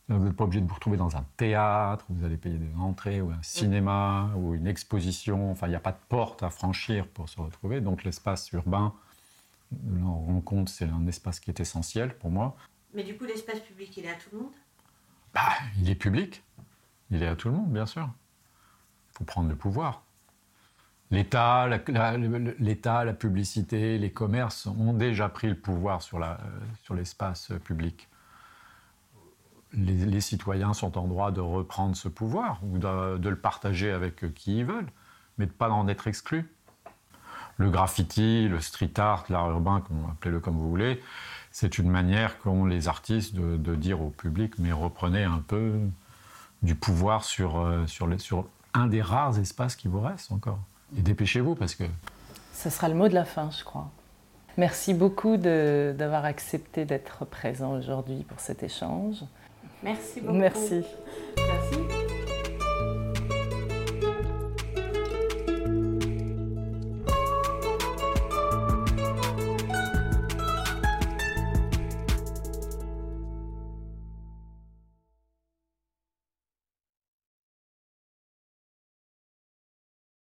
Vous 0.10 0.24
n'êtes 0.24 0.38
pas 0.38 0.46
obligé 0.46 0.62
de 0.62 0.68
vous 0.68 0.76
retrouver 0.76 0.96
dans 0.96 1.18
un 1.18 1.26
théâtre, 1.36 2.06
où 2.10 2.14
vous 2.14 2.26
allez 2.26 2.38
payer 2.38 2.58
des 2.58 2.74
entrées, 2.80 3.20
ou 3.22 3.32
un 3.32 3.42
cinéma, 3.42 4.30
ou 4.38 4.56
une 4.56 4.68
exposition. 4.68 5.52
Enfin, 5.52 5.68
il 5.68 5.72
n'y 5.72 5.76
a 5.76 5.82
pas 5.82 5.92
de 5.92 6.00
porte 6.08 6.44
à 6.44 6.50
franchir 6.50 7.06
pour 7.08 7.28
se 7.28 7.42
retrouver. 7.42 7.82
Donc 7.82 8.06
l'espace 8.06 8.50
urbain, 8.54 8.94
là, 9.72 10.06
on 10.06 10.26
rend 10.26 10.42
compte, 10.42 10.70
c'est 10.70 10.86
un 10.86 11.06
espace 11.08 11.42
qui 11.42 11.52
est 11.52 11.60
essentiel 11.60 12.18
pour 12.18 12.32
moi. 12.32 12.56
Mais 12.98 13.04
du 13.04 13.16
coup, 13.16 13.26
l'espace 13.26 13.60
public, 13.60 13.96
il 13.96 14.06
est 14.06 14.10
à 14.10 14.16
tout 14.16 14.30
le 14.34 14.40
monde? 14.40 14.54
Bah, 15.32 15.52
il 15.80 15.88
est 15.88 15.96
public. 15.96 16.44
Il 17.12 17.22
est 17.22 17.28
à 17.28 17.36
tout 17.36 17.48
le 17.48 17.54
monde, 17.54 17.72
bien 17.72 17.86
sûr. 17.86 18.10
Il 19.12 19.18
faut 19.20 19.24
prendre 19.24 19.48
le 19.48 19.56
pouvoir. 19.56 20.02
L'État, 21.12 21.68
la, 21.68 21.80
la- 21.88 23.14
publicité, 23.14 24.00
les 24.00 24.12
commerces 24.12 24.66
ont 24.66 24.94
déjà 24.94 25.30
pris 25.30 25.48
le 25.48 25.56
pouvoir 25.56 26.02
sur, 26.02 26.22
euh, 26.24 26.36
l'espace 26.90 27.52
public. 27.64 28.10
Les, 29.74 30.20
citoyens 30.20 30.74
sont 30.74 30.98
en 30.98 31.08
droit 31.08 31.30
de 31.30 31.40
reprendre 31.40 31.96
ce 31.96 32.08
pouvoir 32.08 32.60
ou 32.64 32.80
de, 32.80 33.20
de 33.20 33.30
le 33.30 33.38
partager 33.38 33.92
avec 33.92 34.34
qui 34.34 34.60
ils 34.60 34.66
veulent, 34.66 34.92
mais 35.38 35.46
de 35.46 35.52
pas 35.52 35.70
en 35.70 35.88
être 35.88 36.08
exclus. 36.08 36.50
Le 37.58 37.70
graffiti, 37.70 38.48
le 38.48 38.60
street 38.60 39.00
art, 39.00 39.26
l'art 39.30 39.52
urbain, 39.52 39.84
appelez-le 40.12 40.40
comme 40.40 40.58
vous 40.58 40.70
voulez, 40.70 41.02
c'est 41.60 41.80
une 41.80 41.90
manière 41.90 42.38
qu'ont 42.38 42.66
les 42.66 42.88
artistes 42.88 43.34
de, 43.34 43.58
de 43.58 43.74
dire 43.74 44.00
au 44.00 44.10
public, 44.12 44.54
mais 44.60 44.72
reprenez 44.72 45.24
un 45.24 45.40
peu 45.48 45.80
du 46.62 46.76
pouvoir 46.76 47.24
sur, 47.24 47.58
euh, 47.60 47.88
sur, 47.88 48.06
les- 48.06 48.20
sur 48.20 48.46
un 48.76 48.86
des 48.86 49.02
rares 49.02 49.40
espaces 49.40 49.76
qui 49.76 49.88
vous 49.88 50.00
restent 50.00 50.32
encore. 50.32 50.60
Et 50.96 51.02
dépêchez-vous 51.02 51.56
parce 51.56 51.74
que 51.74 51.86
ce 52.54 52.70
sera 52.70 52.88
le 52.90 52.94
mot 52.94 53.08
de 53.08 53.16
la 53.16 53.26
fin, 53.26 53.50
je 53.50 53.64
crois. 53.64 53.90
Merci 54.58 54.94
beaucoup 54.94 55.38
de- 55.38 55.96
d'avoir 55.98 56.26
accepté 56.26 56.86
d'être 56.86 57.26
présent 57.26 57.72
aujourd'hui 57.72 58.24
pour 58.30 58.40
cet 58.40 58.62
échange. 58.62 59.24
Merci 59.82 60.22
beaucoup. 60.22 60.34
Merci. 60.34 60.84
Merci. 61.38 61.97